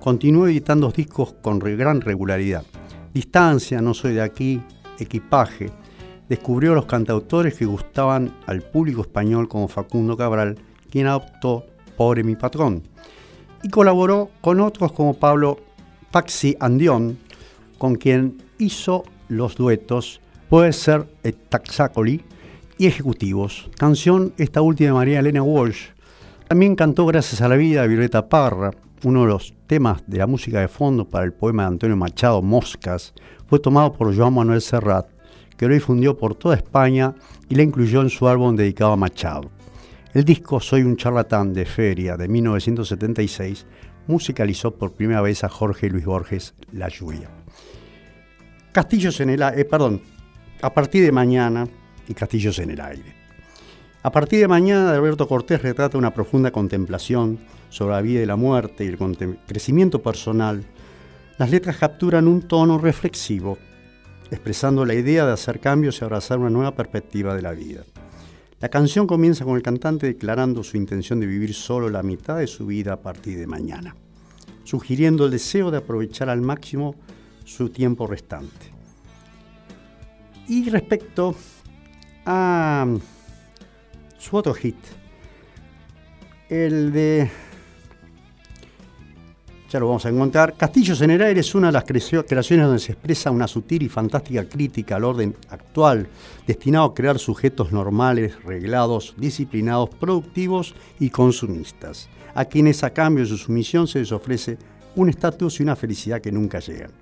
continuó 0.00 0.46
editando 0.46 0.90
discos 0.90 1.34
con 1.42 1.58
gran 1.58 2.00
regularidad. 2.00 2.64
Distancia, 3.12 3.80
No 3.80 3.94
soy 3.94 4.14
de 4.14 4.22
aquí, 4.22 4.60
Equipaje, 4.98 5.70
descubrió 6.28 6.74
los 6.74 6.86
cantautores 6.86 7.54
que 7.54 7.64
gustaban 7.64 8.32
al 8.46 8.62
público 8.62 9.02
español 9.02 9.48
como 9.48 9.68
Facundo 9.68 10.16
Cabral, 10.16 10.58
quien 10.90 11.06
adoptó 11.06 11.66
Pobre 11.96 12.24
mi 12.24 12.34
patrón, 12.34 12.82
y 13.62 13.68
colaboró 13.68 14.30
con 14.40 14.60
otros 14.60 14.92
como 14.92 15.14
Pablo 15.14 15.58
Paxi 16.10 16.56
Andión, 16.60 17.18
con 17.78 17.96
quien 17.96 18.42
hizo 18.58 19.04
los 19.28 19.56
duetos 19.56 20.20
Puede 20.48 20.72
ser 20.72 21.06
Taxacoli 21.48 22.22
y 22.78 22.86
Ejecutivos, 22.86 23.70
canción 23.78 24.34
esta 24.36 24.60
última 24.60 24.88
de 24.88 24.94
María 24.94 25.20
Elena 25.20 25.42
Walsh, 25.42 25.88
también 26.54 26.76
cantó 26.76 27.04
Gracias 27.04 27.40
a 27.40 27.48
la 27.48 27.56
vida 27.56 27.84
Violeta 27.84 28.28
Parra, 28.28 28.70
uno 29.02 29.22
de 29.22 29.26
los 29.26 29.54
temas 29.66 30.04
de 30.06 30.18
la 30.18 30.28
música 30.28 30.60
de 30.60 30.68
fondo 30.68 31.04
para 31.04 31.24
el 31.24 31.32
poema 31.32 31.64
de 31.64 31.70
Antonio 31.70 31.96
Machado, 31.96 32.40
Moscas, 32.42 33.12
fue 33.48 33.58
tomado 33.58 33.92
por 33.92 34.16
Joan 34.16 34.34
Manuel 34.34 34.60
Serrat, 34.60 35.08
que 35.56 35.66
lo 35.66 35.74
difundió 35.74 36.16
por 36.16 36.36
toda 36.36 36.54
España 36.54 37.12
y 37.48 37.56
la 37.56 37.64
incluyó 37.64 38.02
en 38.02 38.08
su 38.08 38.28
álbum 38.28 38.54
dedicado 38.54 38.92
a 38.92 38.96
Machado. 38.96 39.50
El 40.12 40.24
disco 40.24 40.60
Soy 40.60 40.82
un 40.82 40.96
charlatán 40.96 41.52
de 41.52 41.64
Feria 41.64 42.16
de 42.16 42.28
1976 42.28 43.66
musicalizó 44.06 44.76
por 44.76 44.92
primera 44.92 45.22
vez 45.22 45.42
a 45.42 45.48
Jorge 45.48 45.90
Luis 45.90 46.04
Borges 46.04 46.54
La 46.70 46.88
lluvia. 46.88 47.30
Castillos 48.70 49.18
en 49.18 49.30
el 49.30 49.42
aire, 49.42 49.62
eh, 49.62 49.64
perdón, 49.64 50.00
a 50.62 50.72
partir 50.72 51.04
de 51.04 51.10
mañana 51.10 51.66
y 52.06 52.14
Castillos 52.14 52.60
en 52.60 52.70
el 52.70 52.80
aire. 52.80 53.13
A 54.04 54.12
partir 54.12 54.40
de 54.40 54.48
mañana, 54.48 54.92
Alberto 54.92 55.26
Cortés 55.26 55.62
retrata 55.62 55.96
una 55.96 56.12
profunda 56.12 56.50
contemplación 56.50 57.38
sobre 57.70 57.94
la 57.94 58.02
vida 58.02 58.20
y 58.20 58.26
la 58.26 58.36
muerte 58.36 58.84
y 58.84 58.88
el 58.88 59.38
crecimiento 59.46 60.02
personal. 60.02 60.62
Las 61.38 61.50
letras 61.50 61.78
capturan 61.78 62.28
un 62.28 62.42
tono 62.42 62.76
reflexivo, 62.76 63.56
expresando 64.30 64.84
la 64.84 64.92
idea 64.92 65.24
de 65.24 65.32
hacer 65.32 65.58
cambios 65.58 65.98
y 65.98 66.04
abrazar 66.04 66.38
una 66.38 66.50
nueva 66.50 66.76
perspectiva 66.76 67.34
de 67.34 67.40
la 67.40 67.52
vida. 67.52 67.82
La 68.60 68.68
canción 68.68 69.06
comienza 69.06 69.46
con 69.46 69.56
el 69.56 69.62
cantante 69.62 70.06
declarando 70.06 70.62
su 70.62 70.76
intención 70.76 71.18
de 71.18 71.26
vivir 71.26 71.54
solo 71.54 71.88
la 71.88 72.02
mitad 72.02 72.36
de 72.36 72.46
su 72.46 72.66
vida 72.66 72.92
a 72.92 73.00
partir 73.00 73.38
de 73.38 73.46
mañana, 73.46 73.96
sugiriendo 74.64 75.24
el 75.24 75.30
deseo 75.30 75.70
de 75.70 75.78
aprovechar 75.78 76.28
al 76.28 76.42
máximo 76.42 76.94
su 77.46 77.70
tiempo 77.70 78.06
restante. 78.06 78.70
Y 80.46 80.68
respecto 80.68 81.34
a 82.26 82.86
su 84.24 84.36
otro 84.36 84.54
hit. 84.54 84.76
El 86.48 86.92
de. 86.92 87.30
Ya 89.70 89.80
lo 89.80 89.88
vamos 89.88 90.06
a 90.06 90.08
encontrar. 90.08 90.54
Castillos 90.56 91.00
en 91.02 91.10
el 91.10 91.20
aire 91.20 91.40
es 91.40 91.54
una 91.54 91.66
de 91.66 91.72
las 91.72 91.84
creaciones 91.84 92.66
donde 92.66 92.78
se 92.78 92.92
expresa 92.92 93.30
una 93.30 93.48
sutil 93.48 93.82
y 93.82 93.88
fantástica 93.88 94.48
crítica 94.48 94.96
al 94.96 95.04
orden 95.04 95.34
actual, 95.50 96.06
destinado 96.46 96.86
a 96.86 96.94
crear 96.94 97.18
sujetos 97.18 97.72
normales, 97.72 98.42
reglados, 98.44 99.14
disciplinados, 99.18 99.90
productivos 99.90 100.74
y 101.00 101.10
consumistas, 101.10 102.08
a 102.34 102.44
quienes 102.44 102.84
a 102.84 102.90
cambio 102.90 103.24
de 103.24 103.30
su 103.30 103.36
sumisión 103.36 103.88
se 103.88 103.98
les 103.98 104.12
ofrece 104.12 104.56
un 104.94 105.10
estatus 105.10 105.58
y 105.58 105.64
una 105.64 105.76
felicidad 105.76 106.20
que 106.20 106.32
nunca 106.32 106.60
llegan. 106.60 106.92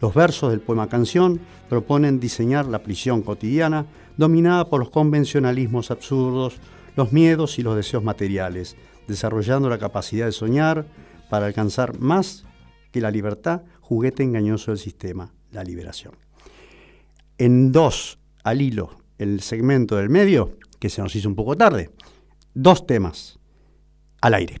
Los 0.00 0.12
versos 0.12 0.50
del 0.50 0.60
poema 0.60 0.88
canción 0.88 1.40
proponen 1.70 2.20
diseñar 2.20 2.66
la 2.66 2.82
prisión 2.82 3.22
cotidiana 3.22 3.86
dominada 4.16 4.68
por 4.68 4.80
los 4.80 4.90
convencionalismos 4.90 5.90
absurdos, 5.90 6.56
los 6.96 7.12
miedos 7.12 7.58
y 7.58 7.62
los 7.62 7.76
deseos 7.76 8.02
materiales, 8.02 8.76
desarrollando 9.08 9.68
la 9.68 9.78
capacidad 9.78 10.26
de 10.26 10.32
soñar 10.32 10.86
para 11.30 11.46
alcanzar 11.46 11.98
más 11.98 12.44
que 12.92 13.00
la 13.00 13.10
libertad, 13.10 13.62
juguete 13.80 14.22
engañoso 14.22 14.70
del 14.70 14.78
sistema, 14.78 15.32
la 15.50 15.64
liberación. 15.64 16.14
En 17.38 17.72
dos, 17.72 18.18
al 18.44 18.62
hilo, 18.62 18.98
el 19.18 19.40
segmento 19.40 19.96
del 19.96 20.10
medio, 20.10 20.56
que 20.78 20.88
se 20.88 21.02
nos 21.02 21.16
hizo 21.16 21.28
un 21.28 21.34
poco 21.34 21.56
tarde, 21.56 21.90
dos 22.54 22.86
temas 22.86 23.38
al 24.20 24.34
aire. 24.34 24.60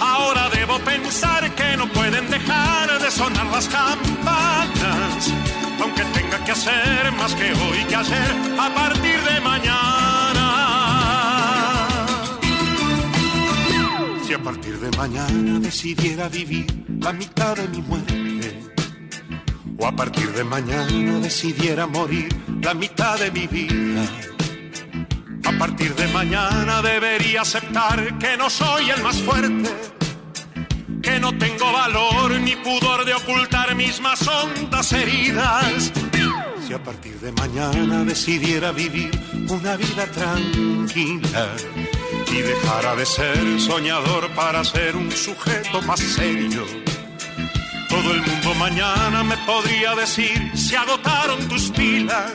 Ahora 0.00 0.48
debo 0.50 0.78
pensar 0.80 1.54
que 1.54 1.76
no 1.76 1.88
pueden 1.92 2.28
dejar 2.30 3.00
de 3.00 3.10
sonar 3.10 3.46
las 3.46 3.68
campanas, 3.68 5.32
aunque 5.80 6.04
tenga 6.04 6.44
que 6.44 6.52
hacer 6.52 7.12
más 7.12 7.34
que 7.34 7.52
hoy 7.52 7.84
que 7.88 7.96
ayer 7.96 8.30
a 8.58 8.74
partir 8.74 9.20
de 9.22 9.40
mañana. 9.40 10.46
Si 14.26 14.34
a 14.34 14.42
partir 14.42 14.78
de 14.78 14.96
mañana 14.96 15.58
decidiera 15.58 16.28
vivir 16.28 16.66
la 17.00 17.12
mitad 17.12 17.56
de 17.56 17.68
mi 17.68 17.82
muerte, 17.82 18.62
o 19.78 19.86
a 19.86 19.92
partir 19.92 20.32
de 20.32 20.44
mañana 20.44 21.18
decidiera 21.20 21.86
morir 21.86 22.28
la 22.62 22.74
mitad 22.74 23.18
de 23.18 23.30
mi 23.30 23.46
vida. 23.46 24.04
A 25.48 25.52
partir 25.58 25.94
de 25.94 26.06
mañana 26.08 26.82
debería 26.82 27.40
aceptar 27.40 28.18
que 28.18 28.36
no 28.36 28.50
soy 28.50 28.90
el 28.90 29.02
más 29.02 29.16
fuerte, 29.22 29.70
que 31.02 31.18
no 31.18 31.36
tengo 31.38 31.72
valor 31.72 32.38
ni 32.38 32.54
pudor 32.56 33.06
de 33.06 33.14
ocultar 33.14 33.74
mis 33.74 33.98
más 34.02 34.28
hondas 34.28 34.92
heridas. 34.92 35.90
Si 36.66 36.74
a 36.74 36.82
partir 36.82 37.18
de 37.20 37.32
mañana 37.32 38.04
decidiera 38.04 38.72
vivir 38.72 39.10
una 39.48 39.76
vida 39.76 40.04
tranquila 40.12 41.48
y 42.30 42.42
dejara 42.42 42.94
de 42.94 43.06
ser 43.06 43.58
soñador 43.58 44.28
para 44.34 44.62
ser 44.64 44.96
un 44.96 45.10
sujeto 45.10 45.80
más 45.80 45.98
serio. 45.98 46.66
Todo 47.88 48.12
el 48.12 48.20
mundo 48.20 48.54
mañana 48.56 49.24
me 49.24 49.38
podría 49.38 49.94
decir, 49.94 50.52
se 50.54 50.76
agotaron 50.76 51.48
tus 51.48 51.70
pilas, 51.70 52.34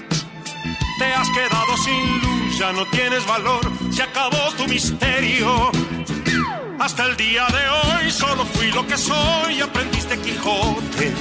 te 0.98 1.06
has 1.06 1.30
quedado 1.30 1.78
sin 1.78 2.22
luz, 2.22 2.33
ya 2.58 2.72
no 2.72 2.86
tienes 2.88 3.26
valor, 3.26 3.62
se 3.92 4.04
acabó 4.04 4.52
tu 4.58 4.68
misterio. 4.68 5.72
Hasta 6.80 7.06
el 7.06 7.18
día 7.18 7.46
de 7.48 7.70
hoy 7.70 8.12
solo 8.12 8.46
fui 8.46 8.72
lo 8.72 8.86
que 8.86 8.98
soy, 8.98 9.62
aprendiste 9.62 10.18
Quijote. 10.20 11.14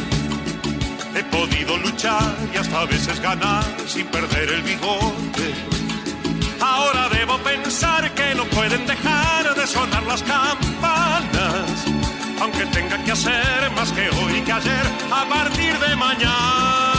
He 1.15 1.25
podido 1.25 1.77
luchar 1.79 2.35
y 2.53 2.57
hasta 2.57 2.81
a 2.81 2.85
veces 2.87 3.21
ganar 3.21 3.65
sin 3.87 4.07
perder 4.07 4.49
el 4.51 4.63
bigote. 4.63 5.55
Ahora 6.61 7.09
debo 7.11 7.39
pensar 7.39 8.13
que 8.15 8.35
no 8.35 8.45
pueden 8.47 8.87
dejar 8.87 9.55
de 9.55 9.67
sonar 9.67 10.03
las 10.05 10.23
campanas, 10.23 11.85
aunque 12.41 12.65
tenga 12.67 13.03
que 13.05 13.13
hacer 13.13 13.71
más 13.77 13.93
que 13.93 14.09
hoy 14.09 14.41
que 14.43 14.53
ayer 14.53 14.87
a 15.11 15.25
partir 15.29 15.79
de 15.79 15.97
mañana. 15.97 16.92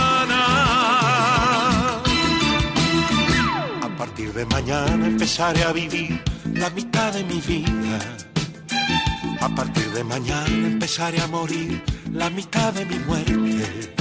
Partir 4.06 4.34
de 4.34 4.45
mañana 4.47 5.08
empezaré 5.08 5.64
a 5.64 5.72
vivir 5.72 6.22
la 6.54 6.70
mitad 6.72 7.14
de 7.14 7.24
mi 7.24 7.39
vida. 7.39 7.99
A 9.39 9.47
partir 9.47 9.89
de 9.93 10.04
mañana 10.04 10.68
empezaré 10.74 11.22
a 11.22 11.28
morir 11.28 11.82
la 12.12 12.30
mitad 12.30 12.74
de 12.74 12.86
mi 12.86 12.99
muerte. 13.08 13.93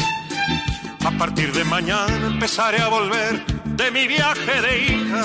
A 1.05 1.11
partir 1.13 1.53
de 1.53 1.63
mañana 1.63 2.27
empezaré 2.27 2.79
a 2.83 2.89
volver 2.89 3.47
de 3.81 3.91
mi 3.93 4.09
viaje 4.09 4.55
de 4.67 4.73
hija. 4.87 5.25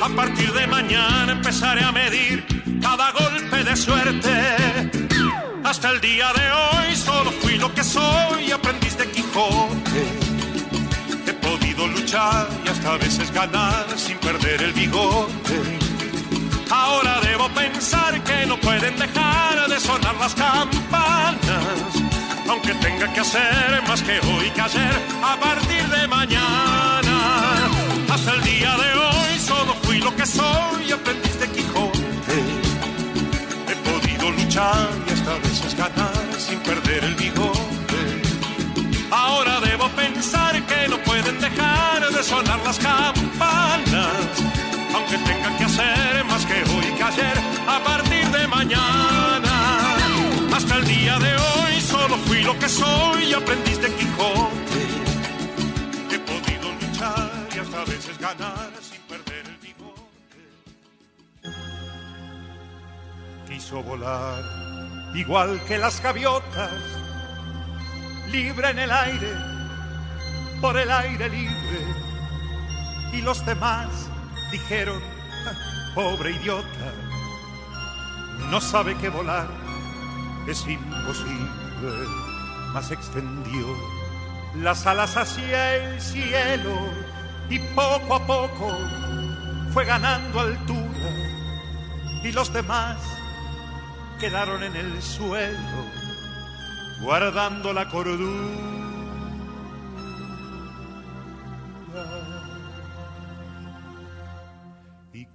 A 0.00 0.08
partir 0.08 0.50
de 0.54 0.66
mañana 0.66 1.32
empezaré 1.32 1.84
a 1.84 1.92
medir 1.92 2.46
cada 2.80 3.12
golpe 3.12 3.62
de 3.62 3.76
suerte. 3.76 4.34
Hasta 5.64 5.90
el 5.90 6.00
día 6.00 6.32
de 6.32 6.46
hoy 6.60 6.96
solo 6.96 7.30
fui 7.42 7.58
lo 7.58 7.74
que 7.74 7.84
soy, 7.84 8.52
aprendiz 8.52 8.96
de 8.96 9.06
Quijote. 9.10 10.02
He 11.26 11.34
podido 11.34 11.86
luchar 11.88 12.63
y 12.84 12.86
hasta 12.86 12.94
a 12.94 12.98
veces 12.98 13.32
ganar 13.32 13.86
sin 13.96 14.18
perder 14.18 14.62
el 14.62 14.72
bigote. 14.72 15.78
Ahora 16.70 17.20
debo 17.22 17.48
pensar 17.48 18.22
que 18.22 18.46
no 18.46 18.58
pueden 18.60 18.96
dejar 18.98 19.68
de 19.68 19.80
sonar 19.80 20.14
las 20.16 20.34
campanas, 20.34 21.92
aunque 22.48 22.74
tenga 22.74 23.12
que 23.12 23.20
hacer 23.20 23.82
más 23.88 24.02
que 24.02 24.18
hoy 24.20 24.50
que 24.50 24.60
ayer 24.60 24.94
a 25.22 25.36
partir 25.36 25.86
de 25.88 26.08
mañana. 26.08 27.16
Hasta 28.12 28.34
el 28.34 28.42
día 28.42 28.76
de 28.76 28.90
hoy 28.98 29.38
solo 29.38 29.74
fui 29.82 29.98
lo 29.98 30.14
que 30.14 30.26
soy, 30.26 30.92
aprendiz 30.92 31.38
de 31.40 31.48
Quijote. 31.52 32.38
He 33.70 33.76
podido 33.88 34.30
luchar 34.30 34.88
y 35.08 35.12
hasta 35.12 35.32
a 35.32 35.38
veces 35.38 35.74
ganar 35.76 36.26
sin 36.38 36.58
perder 36.60 37.04
el 37.04 37.14
bigote. 37.14 38.22
Ahora 39.10 39.60
debo 39.60 39.88
pensar 39.90 40.43
sonar 42.24 42.58
las 42.64 42.78
campanas, 42.78 44.30
aunque 44.94 45.18
tenga 45.18 45.58
que 45.58 45.64
hacer 45.64 46.24
más 46.24 46.46
que 46.46 46.54
hoy 46.72 46.86
que 46.96 47.02
ayer 47.02 47.38
a 47.68 47.78
partir 47.84 48.26
de 48.30 48.48
mañana. 48.48 49.96
Hasta 50.56 50.76
el 50.76 50.86
día 50.86 51.18
de 51.18 51.36
hoy 51.36 51.80
solo 51.82 52.16
fui 52.24 52.40
lo 52.40 52.58
que 52.58 52.68
soy, 52.68 53.34
aprendiz 53.34 53.78
de 53.78 53.94
Quijote. 53.94 54.84
He 56.12 56.18
podido 56.18 56.72
luchar 56.80 57.30
y 57.54 57.58
hasta 57.58 57.82
a 57.82 57.84
veces 57.84 58.18
ganar 58.18 58.70
sin 58.80 59.02
perder 59.02 59.44
el 59.46 59.58
bigote. 59.58 60.40
Quiso 63.46 63.82
volar 63.82 64.42
igual 65.14 65.60
que 65.68 65.76
las 65.76 66.00
gaviotas, 66.02 66.72
libre 68.32 68.70
en 68.70 68.78
el 68.78 68.90
aire, 68.90 69.32
por 70.62 70.78
el 70.78 70.90
aire 70.90 71.28
libre. 71.28 72.03
Y 73.14 73.22
los 73.22 73.46
demás 73.46 73.88
dijeron, 74.50 75.00
"Ah, 75.46 75.92
pobre 75.94 76.32
idiota, 76.32 76.92
no 78.50 78.60
sabe 78.60 78.96
que 78.96 79.08
volar 79.08 79.48
es 80.48 80.66
imposible, 80.66 82.06
mas 82.72 82.90
extendió 82.90 83.66
las 84.56 84.86
alas 84.86 85.16
hacia 85.16 85.76
el 85.76 86.00
cielo 86.00 86.76
y 87.48 87.58
poco 87.74 88.16
a 88.16 88.26
poco 88.26 88.76
fue 89.72 89.84
ganando 89.84 90.40
altura 90.40 91.10
y 92.22 92.32
los 92.32 92.52
demás 92.52 92.96
quedaron 94.18 94.62
en 94.62 94.76
el 94.76 95.02
suelo 95.02 95.84
guardando 97.00 97.72
la 97.72 97.88
cordura. 97.88 98.83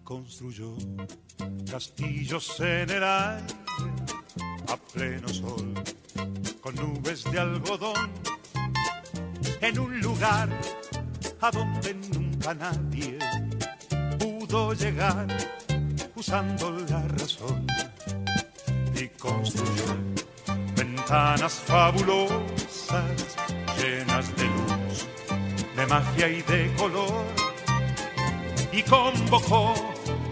Construyó 0.09 0.75
castillos 1.69 2.59
en 2.61 2.89
el 2.89 3.03
aire 3.03 3.53
a 4.67 4.75
pleno 4.91 5.27
sol, 5.27 5.71
con 6.61 6.73
nubes 6.73 7.23
de 7.25 7.39
algodón, 7.39 8.09
en 9.61 9.77
un 9.77 10.01
lugar 10.01 10.49
a 11.41 11.51
donde 11.51 11.93
nunca 11.93 12.55
nadie 12.55 13.19
pudo 14.17 14.73
llegar 14.73 15.27
usando 16.15 16.71
la 16.89 17.07
razón 17.09 17.67
y 18.95 19.07
construyó 19.09 19.95
ventanas 20.75 21.53
fabulosas 21.67 23.37
llenas 23.77 24.35
de 24.35 24.45
luz, 24.45 25.07
de 25.75 25.85
magia 25.85 26.29
y 26.29 26.41
de 26.41 26.73
color 26.79 27.25
y 28.71 28.81
convocó 28.83 29.73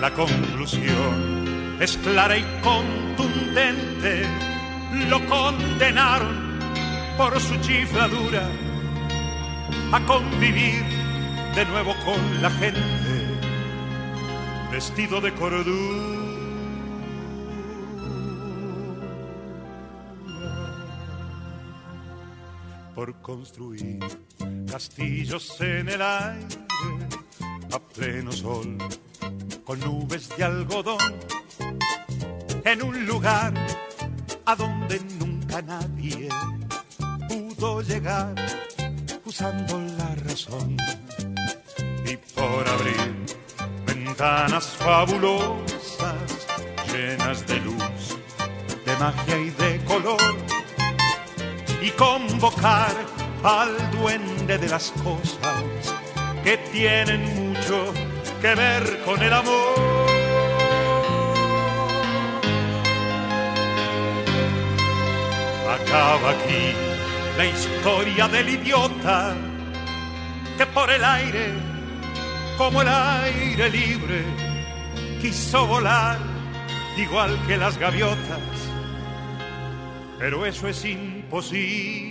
La 0.00 0.14
conclusión 0.14 1.76
es 1.78 1.98
clara 1.98 2.38
y 2.38 2.42
contundente. 2.62 4.22
Lo 5.10 5.24
condenaron 5.26 6.58
por 7.18 7.38
su 7.38 7.54
chifladura 7.60 8.48
a 9.92 10.00
convivir 10.06 10.82
de 11.54 11.66
nuevo 11.66 11.94
con 12.04 12.42
la 12.42 12.50
gente, 12.50 12.80
vestido 14.72 15.20
de 15.20 15.34
cordura. 15.34 16.20
Por 22.94 23.20
construir 23.20 23.98
castillos 24.66 25.60
en 25.60 25.90
el 25.90 26.00
aire 26.00 26.56
a 27.72 27.78
pleno 27.78 28.32
sol, 28.32 28.78
con 29.70 29.78
nubes 29.78 30.28
de 30.36 30.42
algodón, 30.42 31.14
en 32.64 32.82
un 32.82 33.06
lugar 33.06 33.54
a 34.44 34.56
donde 34.56 34.98
nunca 35.20 35.62
nadie 35.62 36.28
pudo 37.28 37.80
llegar 37.80 38.34
usando 39.24 39.78
la 39.96 40.16
razón. 40.26 40.76
Y 42.04 42.16
por 42.34 42.68
abrir 42.68 43.14
ventanas 43.86 44.66
fabulosas, 44.70 46.48
llenas 46.92 47.46
de 47.46 47.60
luz, 47.60 48.18
de 48.84 48.96
magia 48.96 49.38
y 49.38 49.50
de 49.50 49.84
color, 49.84 50.34
y 51.80 51.90
convocar 51.90 52.92
al 53.44 53.90
duende 53.92 54.58
de 54.58 54.68
las 54.68 54.90
cosas 55.04 55.62
que 56.42 56.56
tienen 56.72 57.22
mucho 57.52 58.09
que 58.40 58.54
ver 58.54 59.00
con 59.04 59.22
el 59.22 59.32
amor. 59.32 59.74
Acaba 65.68 66.30
aquí 66.30 66.72
la 67.36 67.44
historia 67.46 68.28
del 68.28 68.48
idiota 68.48 69.36
que 70.56 70.66
por 70.66 70.90
el 70.90 71.04
aire, 71.04 71.52
como 72.56 72.82
el 72.82 72.88
aire 72.88 73.70
libre, 73.70 74.24
quiso 75.20 75.66
volar 75.66 76.18
igual 76.96 77.38
que 77.46 77.56
las 77.56 77.78
gaviotas, 77.78 78.40
pero 80.18 80.46
eso 80.46 80.68
es 80.68 80.84
imposible. 80.84 82.09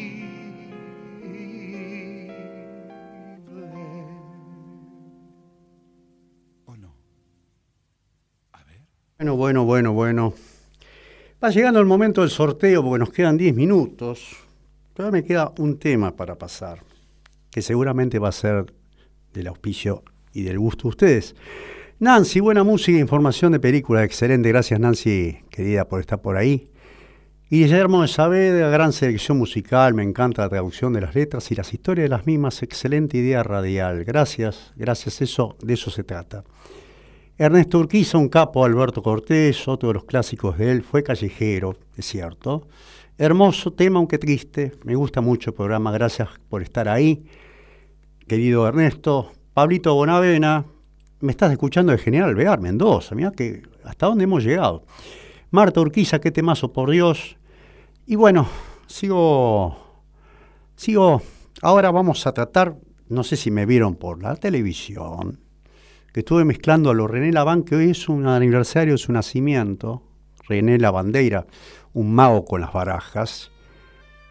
Bueno, 9.20 9.36
bueno, 9.36 9.66
bueno, 9.66 9.92
bueno. 9.92 10.34
Va 11.44 11.50
llegando 11.50 11.82
el 11.82 11.86
momento 11.86 12.22
del 12.22 12.30
sorteo 12.30 12.82
porque 12.82 13.00
nos 13.00 13.10
quedan 13.10 13.38
10 13.38 13.54
minutos. 13.54 14.38
Todavía 14.94 15.20
me 15.20 15.28
queda 15.28 15.52
un 15.58 15.78
tema 15.78 16.16
para 16.16 16.38
pasar, 16.38 16.80
que 17.52 17.62
seguramente 17.62 18.18
va 18.18 18.30
a 18.30 18.32
ser 18.32 18.74
del 19.34 19.48
auspicio 19.48 20.04
y 20.32 20.44
del 20.44 20.58
gusto 20.58 20.84
de 20.84 20.88
ustedes. 20.88 21.36
Nancy, 22.00 22.40
buena 22.40 22.64
música 22.64 22.98
e 22.98 23.02
información 23.02 23.52
de 23.52 23.60
película. 23.60 24.06
Excelente, 24.06 24.48
gracias 24.48 24.80
Nancy, 24.80 25.40
querida, 25.50 25.86
por 25.86 26.00
estar 26.00 26.22
por 26.22 26.38
ahí. 26.38 26.72
Y 27.50 27.64
Guillermo 27.64 28.04
de 28.04 28.08
Saavedra, 28.08 28.70
gran 28.70 28.94
selección 28.94 29.38
musical, 29.38 29.96
me 29.96 30.04
encanta 30.04 30.44
la 30.44 30.50
traducción 30.50 30.94
de 30.94 31.02
las 31.02 31.14
letras 31.14 31.52
y 31.52 31.56
las 31.56 31.74
historias 31.74 32.06
de 32.06 32.10
las 32.10 32.26
mismas, 32.26 32.64
excelente 32.64 33.18
idea 33.18 33.44
radial. 33.44 34.06
Gracias, 34.06 34.72
gracias, 34.78 35.22
eso, 35.22 35.58
de 35.62 35.74
eso 35.74 35.92
se 35.92 36.06
trata. 36.06 36.46
Ernesto 37.42 37.80
Urquiza, 37.80 38.18
un 38.18 38.28
capo, 38.28 38.66
Alberto 38.66 39.02
Cortés, 39.02 39.66
otro 39.70 39.88
de 39.88 39.94
los 39.94 40.04
clásicos 40.04 40.58
de 40.58 40.74
él, 40.74 40.84
fue 40.84 41.04
callejero, 41.04 41.74
es 41.96 42.06
cierto. 42.06 42.68
Hermoso 43.18 43.72
tema, 43.72 43.98
aunque 43.98 44.18
triste. 44.18 44.74
Me 44.84 44.94
gusta 44.94 45.22
mucho 45.22 45.52
el 45.52 45.54
programa, 45.56 45.90
gracias 45.94 46.28
por 46.50 46.62
estar 46.62 46.90
ahí. 46.90 47.24
Querido 48.28 48.68
Ernesto, 48.68 49.32
Pablito 49.54 49.96
Bonavena, 49.96 50.66
me 51.22 51.32
estás 51.32 51.50
escuchando 51.54 51.94
de 51.94 51.98
General 51.98 52.36
Vear, 52.36 52.60
Mendoza, 52.60 53.16
mira 53.16 53.32
que 53.32 53.62
hasta 53.86 54.08
dónde 54.08 54.26
hemos 54.26 54.44
llegado. 54.44 54.84
Marta 55.50 55.80
Urquiza, 55.80 56.20
qué 56.20 56.32
temazo, 56.32 56.74
por 56.74 56.92
Dios. 56.92 57.38
Y 58.06 58.18
bueno, 58.18 58.50
sigo, 58.86 59.78
sigo, 60.76 61.22
ahora 61.62 61.90
vamos 61.90 62.28
a 62.28 62.34
tratar, 62.34 62.76
no 63.08 63.24
sé 63.24 63.38
si 63.38 63.50
me 63.50 63.66
vieron 63.66 63.96
por 63.96 64.22
la 64.22 64.36
televisión, 64.36 65.40
que 66.14 66.22
estuve 66.22 66.44
mezclando 66.46 66.90
a 66.90 66.94
lo 66.94 67.08
René 67.08 67.32
Laván, 67.32 67.64
que 67.64 67.76
hoy 67.76 67.92
es 67.92 68.10
un 68.10 68.26
aniversario 68.28 68.94
de 68.94 68.98
su 68.98 69.12
nacimiento, 69.12 70.04
René 70.48 70.80
Lavandeira, 70.80 71.46
un 71.94 72.14
mago 72.14 72.46
con 72.46 72.62
las 72.62 72.74
barajas, 72.74 73.52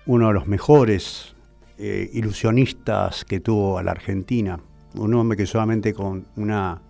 uno 0.06 0.28
de 0.28 0.34
los 0.34 0.46
mejores 0.46 1.34
eh, 1.78 2.10
ilusionistas 2.12 3.24
que 3.24 3.40
tuvo 3.40 3.78
a 3.78 3.82
la 3.82 3.92
Argentina, 3.92 4.58
un 4.94 5.14
hombre 5.14 5.36
que 5.36 5.46
solamente 5.46 5.94
con 5.94 6.26
una 6.36 6.80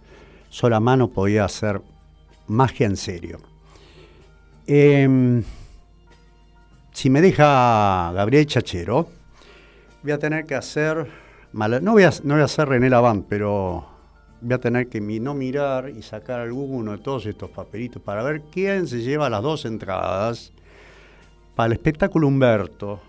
sola 0.49 0.81
mano 0.81 1.09
podía 1.09 1.45
hacer 1.45 1.83
magia 2.47 2.87
en 2.87 2.97
serio. 2.97 3.41
Em, 4.67 5.43
si 6.93 7.11
me 7.11 7.21
deja 7.21 8.13
Gabriel 8.15 8.47
Chachero, 8.47 9.09
voy 10.03 10.13
a 10.13 10.19
tener 10.19 10.47
que 10.47 10.55
hacer, 10.55 11.07
no 11.53 11.93
voy 11.93 12.05
a, 12.05 12.13
no 12.25 12.35
voy 12.35 12.43
a 12.43 12.47
hacer 12.47 12.69
René 12.69 12.89
Laván, 12.89 13.25
pero 13.29 13.98
voy 14.41 14.55
a 14.55 14.59
tener 14.59 14.89
que 14.89 15.01
no 15.01 15.35
mirar 15.35 15.91
y 15.91 16.03
sacar 16.03 16.41
alguno 16.41 16.93
de 16.93 16.99
todos 16.99 17.27
estos 17.27 17.51
papelitos 17.51 18.03
para 18.03 18.23
ver 18.23 18.43
quién 18.53 18.87
se 18.87 19.01
lleva 19.03 19.29
las 19.31 19.43
dos 19.43 19.65
entradas 19.65 20.53
para 21.55 21.67
el 21.67 21.73
espectáculo 21.73 22.29
Humberto. 22.29 23.01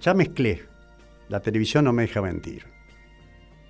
Ya 0.00 0.14
mezclé. 0.14 0.62
La 1.28 1.40
televisión 1.40 1.84
no 1.84 1.92
me 1.92 2.02
deja 2.02 2.22
mentir. 2.22 2.64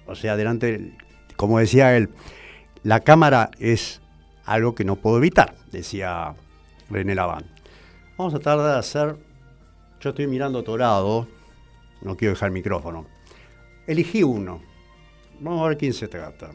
O 0.07 0.15
sea, 0.15 0.33
adelante, 0.33 0.97
como 1.37 1.59
decía 1.59 1.97
él, 1.97 2.11
la 2.83 3.01
cámara 3.01 3.51
es 3.59 4.01
algo 4.45 4.75
que 4.75 4.85
no 4.85 4.97
puedo 4.97 5.19
evitar, 5.19 5.55
decía 5.71 6.35
René 6.89 7.15
Laván. 7.15 7.45
Vamos 8.17 8.35
a 8.35 8.39
tratar 8.39 8.67
de 8.67 8.79
hacer, 8.79 9.17
yo 10.01 10.11
estoy 10.11 10.27
mirando 10.27 10.61
a 10.61 11.27
no 12.01 12.17
quiero 12.17 12.35
dejar 12.35 12.49
el 12.49 12.55
micrófono. 12.55 13.07
Elegí 13.87 14.23
uno, 14.23 14.61
Vamos 15.41 15.65
a 15.65 15.69
ver 15.69 15.79
quién 15.79 15.93
se 15.93 16.09
trata. 16.09 16.51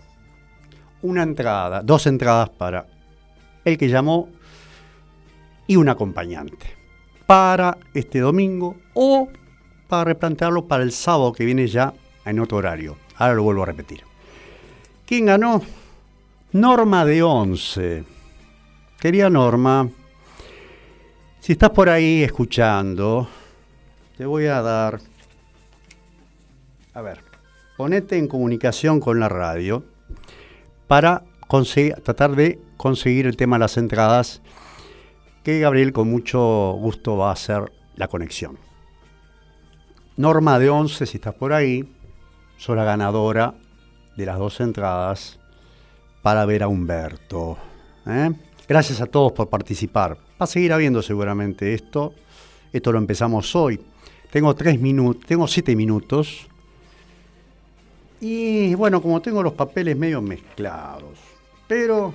Una 1.01 1.23
entrada, 1.23 1.81
dos 1.81 2.05
entradas 2.07 2.49
para 2.49 2.85
el 3.63 3.77
que 3.77 3.87
llamó 3.87 4.29
y 5.67 5.75
un 5.75 5.89
acompañante. 5.89 6.65
Para 7.25 7.77
este 7.93 8.19
domingo 8.19 8.75
o 8.93 9.29
para 9.87 10.05
replantearlo 10.05 10.65
para 10.65 10.83
el 10.83 10.91
sábado 10.91 11.31
que 11.31 11.45
viene 11.45 11.67
ya 11.67 11.93
en 12.25 12.39
otro 12.39 12.57
horario. 12.57 12.97
Ahora 13.17 13.35
lo 13.35 13.43
vuelvo 13.43 13.63
a 13.63 13.67
repetir. 13.67 14.03
¿Quién 15.05 15.27
ganó? 15.27 15.61
Norma 16.51 17.05
de 17.05 17.23
11. 17.23 18.03
Quería 18.99 19.29
Norma, 19.29 19.89
si 21.39 21.53
estás 21.53 21.71
por 21.71 21.89
ahí 21.89 22.23
escuchando, 22.23 23.27
te 24.17 24.25
voy 24.25 24.45
a 24.45 24.61
dar... 24.61 24.99
A 26.93 27.01
ver 27.01 27.32
ponete 27.77 28.17
en 28.17 28.27
comunicación 28.27 28.99
con 28.99 29.19
la 29.19 29.29
radio 29.29 29.83
para 30.87 31.23
tratar 32.03 32.35
de 32.35 32.59
conseguir 32.77 33.27
el 33.27 33.37
tema 33.37 33.57
de 33.57 33.61
las 33.61 33.77
entradas, 33.77 34.41
que 35.43 35.59
Gabriel 35.59 35.93
con 35.93 36.09
mucho 36.09 36.73
gusto 36.79 37.17
va 37.17 37.29
a 37.29 37.33
hacer 37.33 37.71
la 37.95 38.07
conexión. 38.07 38.57
Norma 40.17 40.57
de 40.57 40.69
11, 40.69 41.05
si 41.05 41.17
estás 41.17 41.35
por 41.35 41.53
ahí, 41.53 41.83
soy 42.57 42.75
la 42.75 42.83
ganadora 42.83 43.53
de 44.15 44.25
las 44.25 44.37
dos 44.37 44.59
entradas 44.61 45.39
para 46.21 46.45
ver 46.45 46.63
a 46.63 46.67
Humberto. 46.67 47.57
¿eh? 48.07 48.31
Gracias 48.67 49.01
a 49.01 49.05
todos 49.05 49.33
por 49.33 49.49
participar. 49.49 50.15
Va 50.15 50.45
a 50.45 50.47
seguir 50.47 50.73
habiendo 50.73 51.01
seguramente 51.01 51.73
esto. 51.73 52.13
Esto 52.71 52.91
lo 52.91 52.97
empezamos 52.97 53.55
hoy. 53.55 53.79
Tengo 54.31 54.55
tres 54.55 54.79
minutos, 54.79 55.25
tengo 55.27 55.47
siete 55.47 55.75
minutos. 55.75 56.47
Y 58.25 58.73
bueno, 58.75 59.01
como 59.01 59.21
tengo 59.21 59.43
los 59.43 59.51
papeles 59.51 59.97
medio 59.97 60.21
mezclados, 60.21 61.19
pero 61.67 62.13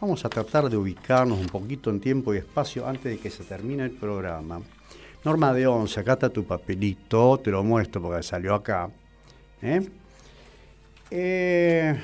vamos 0.00 0.24
a 0.24 0.28
tratar 0.28 0.70
de 0.70 0.76
ubicarnos 0.76 1.40
un 1.40 1.48
poquito 1.48 1.90
en 1.90 1.98
tiempo 1.98 2.32
y 2.32 2.36
espacio 2.36 2.86
antes 2.86 3.10
de 3.10 3.18
que 3.18 3.28
se 3.28 3.42
termine 3.42 3.82
el 3.82 3.90
programa. 3.90 4.60
Norma 5.24 5.52
de 5.54 5.66
11, 5.66 5.98
acá 5.98 6.12
está 6.12 6.28
tu 6.28 6.44
papelito, 6.44 7.40
te 7.42 7.50
lo 7.50 7.64
muestro 7.64 8.00
porque 8.00 8.22
salió 8.22 8.54
acá. 8.54 8.90
¿eh? 9.60 9.90
Eh, 11.10 12.00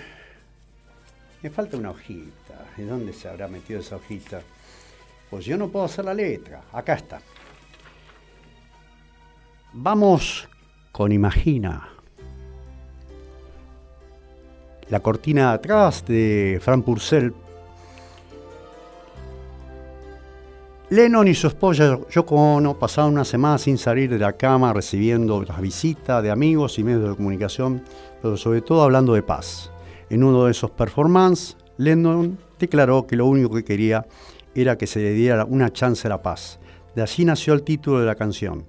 me 1.41 1.51
falta 1.51 1.77
una 1.77 1.91
hojita. 1.91 2.67
¿De 2.77 2.85
dónde 2.85 3.13
se 3.13 3.29
habrá 3.29 3.47
metido 3.47 3.79
esa 3.79 3.95
hojita? 3.95 4.43
Pues 5.31 5.45
yo 5.45 5.57
no 5.57 5.69
puedo 5.69 5.85
hacer 5.85 6.05
la 6.05 6.15
letra. 6.15 6.65
Acá 6.73 6.95
está. 6.95 7.21
Vamos 9.73 10.49
con 10.91 11.13
Imagina. 11.13 11.91
La 14.91 15.01
cortina 15.01 15.53
atrás 15.53 16.05
de 16.07 16.59
Frank 16.63 16.83
Purcell. 16.83 17.35
Lennon 20.89 21.29
y 21.29 21.35
su 21.35 21.49
esposa 21.49 21.99
Yoko 22.11 22.35
Ono 22.35 22.79
pasaron 22.79 23.13
una 23.13 23.27
semana 23.27 23.59
sin 23.59 23.77
salir 23.77 24.09
de 24.09 24.19
la 24.19 24.33
cama 24.33 24.73
recibiendo 24.73 25.43
las 25.43 25.61
visitas 25.61 26.23
de 26.23 26.31
amigos 26.31 26.79
y 26.79 26.85
medios 26.85 27.11
de 27.11 27.17
comunicación, 27.17 27.83
pero 28.23 28.39
sobre 28.39 28.63
todo 28.63 28.83
hablando 28.83 29.13
de 29.13 29.23
paz. 29.23 29.71
En 30.09 30.25
uno 30.25 30.47
de 30.47 30.53
esos 30.53 30.71
performances, 30.71 31.59
Lennon 31.77 32.39
declaró 32.59 33.07
que 33.07 33.17
lo 33.17 33.27
único 33.27 33.55
que 33.55 33.65
quería 33.65 34.07
era 34.55 34.79
que 34.79 34.87
se 34.87 35.01
le 35.01 35.13
diera 35.13 35.45
una 35.45 35.71
chance 35.71 36.07
a 36.07 36.11
la 36.11 36.23
paz. 36.23 36.61
De 36.97 37.03
allí 37.03 37.27
nació 37.27 37.53
el 37.53 37.63
título 37.63 38.01
de 38.01 38.07
la 38.07 38.15
canción. 38.15 38.65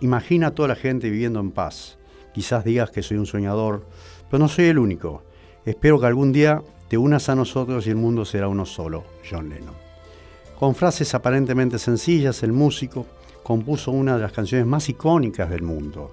Imagina 0.00 0.48
a 0.48 0.50
toda 0.50 0.70
la 0.70 0.74
gente 0.74 1.08
viviendo 1.08 1.38
en 1.38 1.52
paz. 1.52 1.96
Quizás 2.34 2.64
digas 2.64 2.90
que 2.90 3.04
soy 3.04 3.18
un 3.18 3.26
soñador, 3.26 3.86
pero 4.28 4.40
no 4.40 4.48
soy 4.48 4.64
el 4.64 4.78
único. 4.80 5.29
Espero 5.64 6.00
que 6.00 6.06
algún 6.06 6.32
día 6.32 6.62
te 6.88 6.96
unas 6.96 7.28
a 7.28 7.34
nosotros 7.34 7.86
y 7.86 7.90
el 7.90 7.96
mundo 7.96 8.24
será 8.24 8.48
uno 8.48 8.64
solo, 8.66 9.04
John 9.28 9.48
Lennon. 9.48 9.74
Con 10.58 10.74
frases 10.74 11.14
aparentemente 11.14 11.78
sencillas, 11.78 12.42
el 12.42 12.52
músico 12.52 13.06
compuso 13.42 13.90
una 13.90 14.16
de 14.16 14.22
las 14.22 14.32
canciones 14.32 14.66
más 14.66 14.88
icónicas 14.88 15.50
del 15.50 15.62
mundo. 15.62 16.10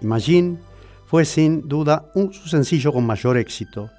Imagine 0.00 0.58
fue 1.06 1.24
sin 1.24 1.68
duda 1.68 2.10
un, 2.14 2.32
su 2.32 2.48
sencillo 2.48 2.92
con 2.92 3.06
mayor 3.06 3.36
éxito. 3.38 3.90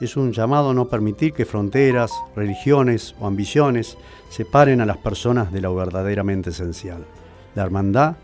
Es 0.00 0.16
un 0.16 0.32
llamado 0.32 0.70
a 0.70 0.74
no 0.74 0.88
permitir 0.88 1.32
que 1.32 1.44
fronteras, 1.44 2.12
religiones 2.34 3.14
o 3.20 3.26
ambiciones 3.26 3.96
separen 4.28 4.80
a 4.80 4.86
las 4.86 4.98
personas 4.98 5.52
de 5.52 5.60
lo 5.60 5.74
verdaderamente 5.74 6.50
esencial, 6.50 7.04
la 7.54 7.62
hermandad 7.62 8.16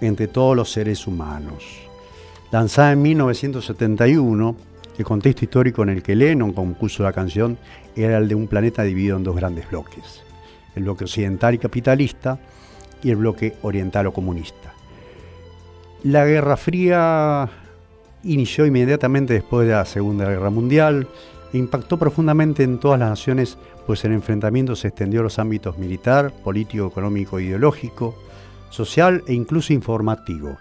entre 0.00 0.28
todos 0.28 0.56
los 0.56 0.70
seres 0.70 1.06
humanos. 1.06 1.64
Lanzada 2.50 2.92
en 2.92 3.02
1971, 3.02 4.56
el 4.98 5.04
contexto 5.04 5.44
histórico 5.44 5.82
en 5.82 5.90
el 5.90 6.02
que 6.02 6.14
Lennon 6.14 6.52
compuso 6.52 7.02
la 7.02 7.12
canción 7.12 7.58
era 7.94 8.18
el 8.18 8.28
de 8.28 8.34
un 8.34 8.46
planeta 8.46 8.82
dividido 8.82 9.16
en 9.16 9.24
dos 9.24 9.36
grandes 9.36 9.68
bloques, 9.70 10.22
el 10.74 10.84
bloque 10.84 11.04
occidental 11.04 11.54
y 11.54 11.58
capitalista 11.58 12.38
y 13.02 13.10
el 13.10 13.16
bloque 13.16 13.56
oriental 13.62 14.06
o 14.06 14.12
comunista. 14.12 14.72
La 16.02 16.24
Guerra 16.24 16.56
Fría 16.56 17.48
inició 18.22 18.66
inmediatamente 18.66 19.34
después 19.34 19.66
de 19.66 19.74
la 19.74 19.84
Segunda 19.84 20.28
Guerra 20.28 20.50
Mundial 20.50 21.08
e 21.52 21.58
impactó 21.58 21.98
profundamente 21.98 22.62
en 22.62 22.78
todas 22.78 22.98
las 22.98 23.10
naciones, 23.10 23.58
pues 23.86 24.04
el 24.04 24.12
enfrentamiento 24.12 24.76
se 24.76 24.88
extendió 24.88 25.20
a 25.20 25.24
los 25.24 25.38
ámbitos 25.38 25.78
militar, 25.78 26.32
político, 26.42 26.86
económico, 26.86 27.38
ideológico, 27.38 28.16
social 28.70 29.22
e 29.26 29.34
incluso 29.34 29.72
informativo. 29.72 30.58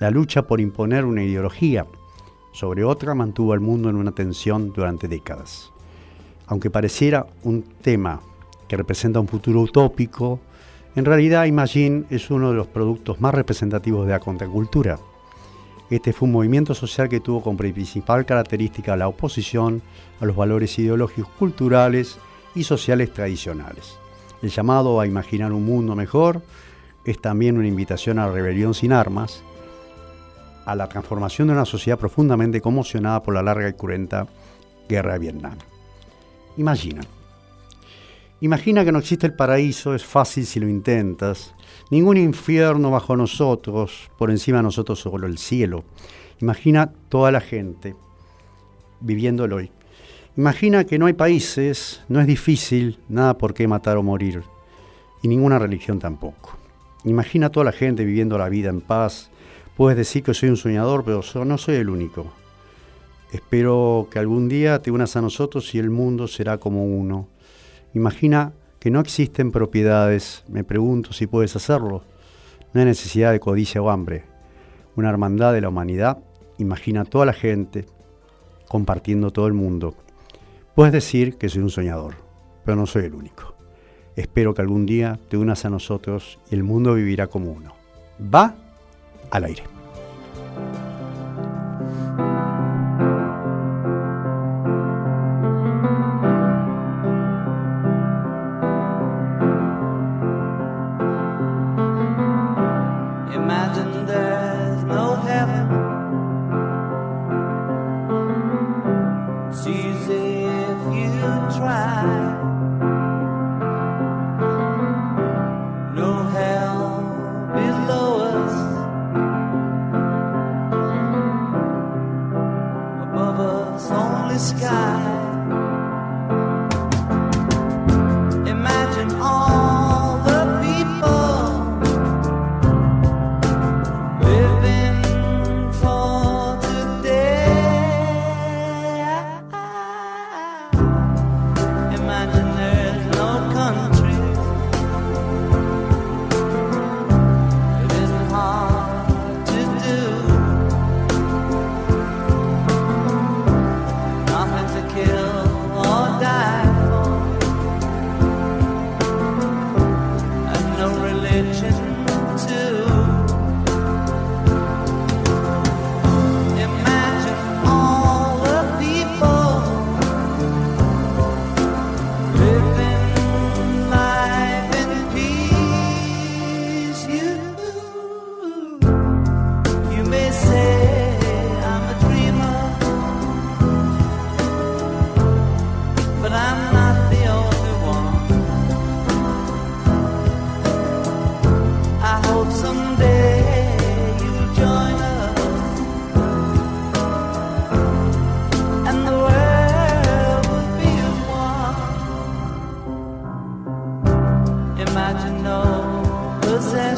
La 0.00 0.10
lucha 0.10 0.42
por 0.42 0.60
imponer 0.60 1.04
una 1.04 1.24
ideología 1.24 1.86
sobre 2.52 2.84
otra 2.84 3.14
mantuvo 3.14 3.52
al 3.52 3.60
mundo 3.60 3.90
en 3.90 3.96
una 3.96 4.12
tensión 4.12 4.72
durante 4.72 5.08
décadas. 5.08 5.72
Aunque 6.46 6.70
pareciera 6.70 7.26
un 7.42 7.62
tema 7.62 8.20
que 8.66 8.76
representa 8.76 9.20
un 9.20 9.28
futuro 9.28 9.60
utópico, 9.60 10.40
en 10.96 11.04
realidad 11.04 11.44
Imagine 11.44 12.04
es 12.10 12.30
uno 12.30 12.50
de 12.50 12.56
los 12.56 12.66
productos 12.66 13.20
más 13.20 13.34
representativos 13.34 14.06
de 14.06 14.12
la 14.12 14.20
contracultura 14.20 14.98
este 15.90 16.12
fue 16.12 16.26
un 16.26 16.32
movimiento 16.32 16.74
social 16.74 17.08
que 17.08 17.20
tuvo 17.20 17.42
como 17.42 17.56
principal 17.56 18.26
característica 18.26 18.96
la 18.96 19.08
oposición 19.08 19.80
a 20.20 20.26
los 20.26 20.36
valores 20.36 20.78
ideológicos, 20.78 21.30
culturales 21.38 22.18
y 22.54 22.64
sociales 22.64 23.12
tradicionales. 23.12 23.98
El 24.42 24.50
llamado 24.50 25.00
a 25.00 25.06
imaginar 25.06 25.52
un 25.52 25.64
mundo 25.64 25.96
mejor 25.96 26.42
es 27.06 27.18
también 27.20 27.56
una 27.56 27.68
invitación 27.68 28.18
a 28.18 28.26
la 28.26 28.32
rebelión 28.32 28.74
sin 28.74 28.92
armas, 28.92 29.42
a 30.70 30.74
la 30.74 30.88
transformación 30.88 31.48
de 31.48 31.54
una 31.54 31.64
sociedad 31.64 31.98
profundamente 31.98 32.60
conmocionada 32.60 33.22
por 33.22 33.34
la 33.34 33.42
larga 33.42 33.68
y 33.68 33.72
cruenta 33.72 34.26
guerra 34.88 35.14
de 35.14 35.18
Vietnam. 35.18 35.56
Imagina. 36.56 37.00
Imagina 38.40 38.84
que 38.84 38.92
no 38.92 38.98
existe 38.98 39.26
el 39.26 39.34
paraíso, 39.34 39.94
es 39.94 40.04
fácil 40.04 40.46
si 40.46 40.60
lo 40.60 40.68
intentas, 40.68 41.54
Ningún 41.90 42.18
infierno 42.18 42.90
bajo 42.90 43.16
nosotros, 43.16 44.10
por 44.18 44.30
encima 44.30 44.58
de 44.58 44.64
nosotros 44.64 45.00
solo 45.00 45.26
el 45.26 45.38
cielo. 45.38 45.84
Imagina 46.38 46.92
toda 47.08 47.32
la 47.32 47.40
gente 47.40 47.96
viviéndolo 49.00 49.56
hoy. 49.56 49.70
Imagina 50.36 50.84
que 50.84 50.98
no 50.98 51.06
hay 51.06 51.14
países, 51.14 52.02
no 52.08 52.20
es 52.20 52.26
difícil, 52.26 52.98
nada 53.08 53.38
por 53.38 53.54
qué 53.54 53.66
matar 53.66 53.96
o 53.96 54.02
morir, 54.02 54.42
y 55.22 55.28
ninguna 55.28 55.58
religión 55.58 55.98
tampoco. 55.98 56.58
Imagina 57.04 57.48
toda 57.48 57.64
la 57.64 57.72
gente 57.72 58.04
viviendo 58.04 58.36
la 58.36 58.50
vida 58.50 58.68
en 58.68 58.82
paz. 58.82 59.30
Puedes 59.78 59.96
decir 59.96 60.24
que 60.24 60.34
soy 60.34 60.48
un 60.48 60.56
soñador, 60.56 61.04
pero 61.04 61.22
no 61.44 61.56
soy 61.56 61.76
el 61.76 61.88
único. 61.88 62.26
Espero 63.30 64.08
que 64.10 64.18
algún 64.18 64.48
día 64.48 64.82
te 64.82 64.90
unas 64.90 65.14
a 65.14 65.20
nosotros 65.20 65.72
y 65.72 65.78
el 65.78 65.88
mundo 65.88 66.26
será 66.26 66.58
como 66.58 66.84
uno. 66.84 67.28
Imagina 67.94 68.54
que 68.80 68.90
no 68.90 68.98
existen 68.98 69.52
propiedades, 69.52 70.42
me 70.48 70.64
pregunto 70.64 71.12
si 71.12 71.28
puedes 71.28 71.54
hacerlo. 71.54 72.02
No 72.72 72.80
hay 72.80 72.86
necesidad 72.86 73.30
de 73.30 73.38
codicia 73.38 73.80
o 73.80 73.88
hambre. 73.88 74.24
Una 74.96 75.10
hermandad 75.10 75.52
de 75.52 75.60
la 75.60 75.68
humanidad 75.68 76.18
imagina 76.58 77.02
a 77.02 77.04
toda 77.04 77.24
la 77.24 77.32
gente 77.32 77.86
compartiendo 78.66 79.30
todo 79.30 79.46
el 79.46 79.54
mundo. 79.54 79.94
Puedes 80.74 80.92
decir 80.92 81.38
que 81.38 81.48
soy 81.48 81.62
un 81.62 81.70
soñador, 81.70 82.16
pero 82.64 82.76
no 82.76 82.84
soy 82.86 83.04
el 83.04 83.14
único. 83.14 83.54
Espero 84.16 84.54
que 84.54 84.62
algún 84.62 84.86
día 84.86 85.20
te 85.28 85.36
unas 85.36 85.64
a 85.64 85.70
nosotros 85.70 86.40
y 86.50 86.56
el 86.56 86.64
mundo 86.64 86.94
vivirá 86.94 87.28
como 87.28 87.52
uno. 87.52 87.74
Va 88.20 88.56
al 89.30 89.44
aire. 89.44 89.77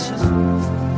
precious. 0.00 0.89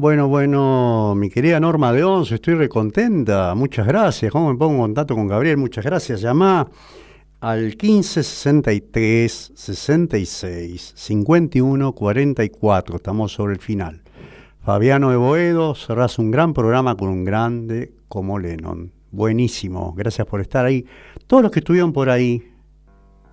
Bueno, 0.00 0.28
bueno, 0.28 1.16
mi 1.16 1.28
querida 1.28 1.58
Norma 1.58 1.92
de 1.92 2.04
Once, 2.04 2.32
estoy 2.32 2.54
recontenta. 2.54 3.52
Muchas 3.56 3.84
gracias. 3.84 4.30
¿Cómo 4.30 4.52
me 4.52 4.56
pongo 4.56 4.74
en 4.74 4.80
contacto 4.82 5.16
con 5.16 5.26
Gabriel? 5.26 5.56
Muchas 5.56 5.84
gracias. 5.84 6.20
Llamá 6.20 6.68
al 7.40 7.64
1563 7.64 9.52
66 9.56 10.92
51 10.94 11.92
44. 11.92 12.94
Estamos 12.94 13.32
sobre 13.32 13.54
el 13.54 13.58
final. 13.58 14.02
Fabiano 14.62 15.10
de 15.10 15.16
Boedo, 15.16 15.74
cerrás 15.74 16.20
un 16.20 16.30
gran 16.30 16.54
programa 16.54 16.94
con 16.94 17.08
un 17.08 17.24
grande 17.24 17.92
como 18.06 18.38
Lennon. 18.38 18.92
Buenísimo. 19.10 19.94
Gracias 19.96 20.28
por 20.28 20.40
estar 20.40 20.64
ahí. 20.64 20.86
Todos 21.26 21.42
los 21.42 21.50
que 21.50 21.58
estuvieron 21.58 21.92
por 21.92 22.08
ahí 22.08 22.52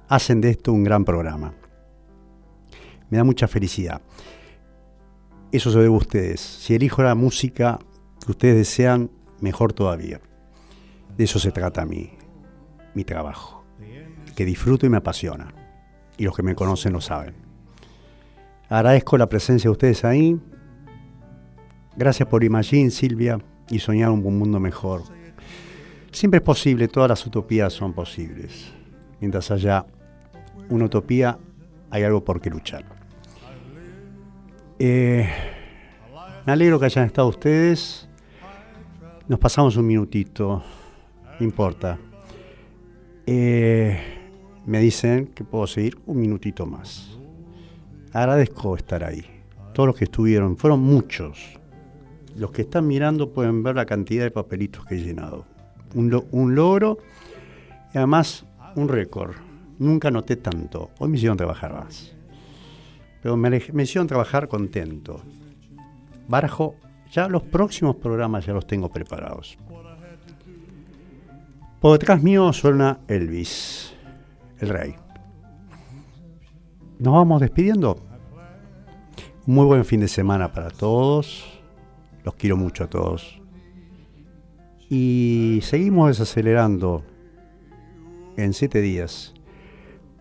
hacen 0.07 0.41
de 0.41 0.49
esto 0.49 0.74
un 0.74 0.84
gran 0.84 1.05
programa. 1.05 1.53
Me 3.11 3.20
da 3.20 3.24
mucha 3.24 3.47
felicidad. 3.47 4.01
Eso 5.56 5.72
se 5.72 5.78
debe 5.78 5.93
a 5.93 5.97
ustedes. 5.97 6.41
Si 6.41 6.76
elijo 6.76 7.01
la 7.01 7.16
música 7.16 7.80
que 8.26 8.32
ustedes 8.32 8.58
desean, 8.58 9.10
mejor 9.39 9.72
todavía. 9.72 10.20
De 11.16 11.24
eso 11.24 11.39
se 11.39 11.53
trata 11.53 11.86
mi, 11.86 12.12
mi 12.93 13.06
trabajo. 13.06 13.64
Que 14.36 14.43
disfruto 14.43 14.86
y 14.86 14.89
me 14.89 14.97
apasiona. 14.97 15.53
Y 16.18 16.26
los 16.26 16.36
que 16.36 16.43
me 16.43 16.56
conocen 16.56 16.91
lo 16.91 16.99
saben. 16.99 17.36
Agradezco 18.68 19.18
la 19.18 19.30
presencia 19.30 19.70
de 19.70 19.72
ustedes 19.72 20.03
ahí. 20.03 20.38
Gracias 21.95 22.28
por 22.28 22.43
Imagine, 22.43 22.91
Silvia, 22.91 23.39
y 23.70 23.80
soñar 23.80 24.10
un 24.10 24.22
mundo 24.22 24.60
mejor. 24.60 25.03
Siempre 26.12 26.39
es 26.39 26.43
posible, 26.43 26.89
todas 26.89 27.08
las 27.08 27.26
utopías 27.26 27.72
son 27.72 27.93
posibles. 27.93 28.74
Mientras 29.22 29.49
haya 29.51 29.86
una 30.68 30.84
utopía, 30.84 31.39
hay 31.91 32.03
algo 32.03 32.26
por 32.26 32.41
qué 32.41 32.49
luchar. 32.49 33.05
Eh, 34.78 35.30
me 36.45 36.51
alegro 36.51 36.80
que 36.80 36.86
hayan 36.86 37.05
estado 37.05 37.30
ustedes. 37.30 38.09
Nos 39.28 39.39
pasamos 39.39 39.78
un 39.78 39.88
minutito, 39.88 40.61
no 41.39 41.45
importa. 41.45 41.97
Eh, 43.26 43.97
me 44.65 44.80
dicen 44.80 45.28
que 45.28 45.43
puedo 45.43 45.65
seguir 45.65 45.97
un 46.05 46.19
minutito 46.19 46.65
más. 46.65 47.17
Agradezco 48.11 48.76
estar 48.76 49.03
ahí. 49.03 49.26
Todos 49.73 49.88
los 49.88 49.95
que 49.95 50.05
estuvieron, 50.05 50.57
fueron 50.57 50.82
muchos. 50.82 51.57
Los 52.36 52.51
que 52.51 52.63
están 52.63 52.86
mirando 52.86 53.32
pueden 53.32 53.63
ver 53.63 53.76
la 53.76 53.86
cantidad 53.86 54.23
de 54.23 54.32
papelitos 54.32 54.86
que 54.86 54.95
he 54.95 55.01
llenado. 55.01 55.45
Un, 55.95 56.26
un 56.32 56.53
logro 56.53 56.97
y 57.93 57.97
además 57.97 58.45
un 58.76 58.89
récord. 58.89 59.36
Nunca 59.80 60.11
noté 60.11 60.36
tanto. 60.36 60.91
Hoy 60.99 61.09
me 61.09 61.17
hicieron 61.17 61.38
trabajar 61.38 61.73
más 61.73 62.14
pero 63.26 63.38
me, 63.38 63.57
hicieron 63.82 64.05
trabajar 64.05 64.47
contento. 64.47 65.19
Barajo, 66.28 66.76
ya 67.11 67.28
los 67.28 67.41
próximos 67.41 67.95
programas 67.95 68.45
ya 68.45 68.53
los 68.53 68.67
tengo 68.67 68.89
preparados. 68.89 69.57
Por 71.82 71.93
detrás 71.97 72.21
mío 72.21 72.53
suena 72.53 72.99
Elvis, 73.07 73.95
el 74.59 74.69
rey. 74.69 74.95
Nos 76.99 77.15
vamos 77.15 77.41
despidiendo. 77.41 77.97
Muy 79.47 79.65
buen 79.65 79.86
fin 79.86 80.01
de 80.01 80.07
semana 80.07 80.51
para 80.51 80.69
todos. 80.69 81.63
Los 82.23 82.36
quiero 82.36 82.57
mucho 82.57 82.84
a 82.84 82.88
todos. 82.91 83.41
Y 84.88 85.61
seguimos 85.63 86.09
desacelerando 86.09 87.03
en 88.38 88.53
siete 88.53 88.82
días 88.82 89.34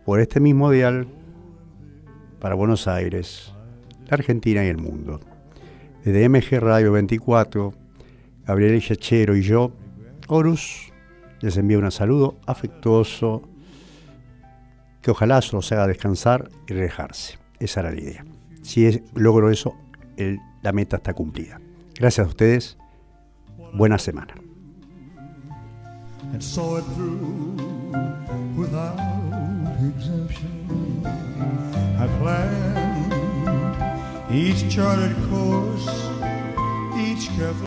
por 0.06 0.20
este 0.20 0.40
mismo 0.40 0.70
dial 0.70 1.06
para 2.44 2.56
Buenos 2.56 2.86
Aires, 2.88 3.54
la 4.06 4.16
Argentina 4.16 4.62
y 4.62 4.68
el 4.68 4.76
mundo. 4.76 5.18
Desde 6.04 6.28
MG 6.28 6.60
Radio 6.60 6.92
24, 6.92 7.72
Gabriel 8.46 8.78
Yachero 8.82 9.34
y 9.34 9.40
yo, 9.40 9.72
Horus, 10.28 10.92
les 11.40 11.56
envío 11.56 11.78
un 11.78 11.90
saludo 11.90 12.36
afectuoso 12.44 13.48
que 15.00 15.10
ojalá 15.10 15.40
los 15.52 15.72
haga 15.72 15.86
descansar 15.86 16.50
y 16.68 16.74
relajarse. 16.74 17.38
Esa 17.60 17.80
era 17.80 17.92
la 17.92 18.00
idea. 18.02 18.26
Si 18.60 19.02
logro 19.14 19.50
eso, 19.50 19.74
la 20.62 20.72
meta 20.72 20.96
está 20.96 21.14
cumplida. 21.14 21.62
Gracias 21.98 22.26
a 22.26 22.28
ustedes. 22.28 22.76
Buena 23.72 23.98
semana. 23.98 24.34
I 32.04 32.06
planned 32.18 33.12
each 34.30 34.68
charted 34.70 35.16
course, 35.30 35.88
each 36.98 37.34
careful. 37.34 37.54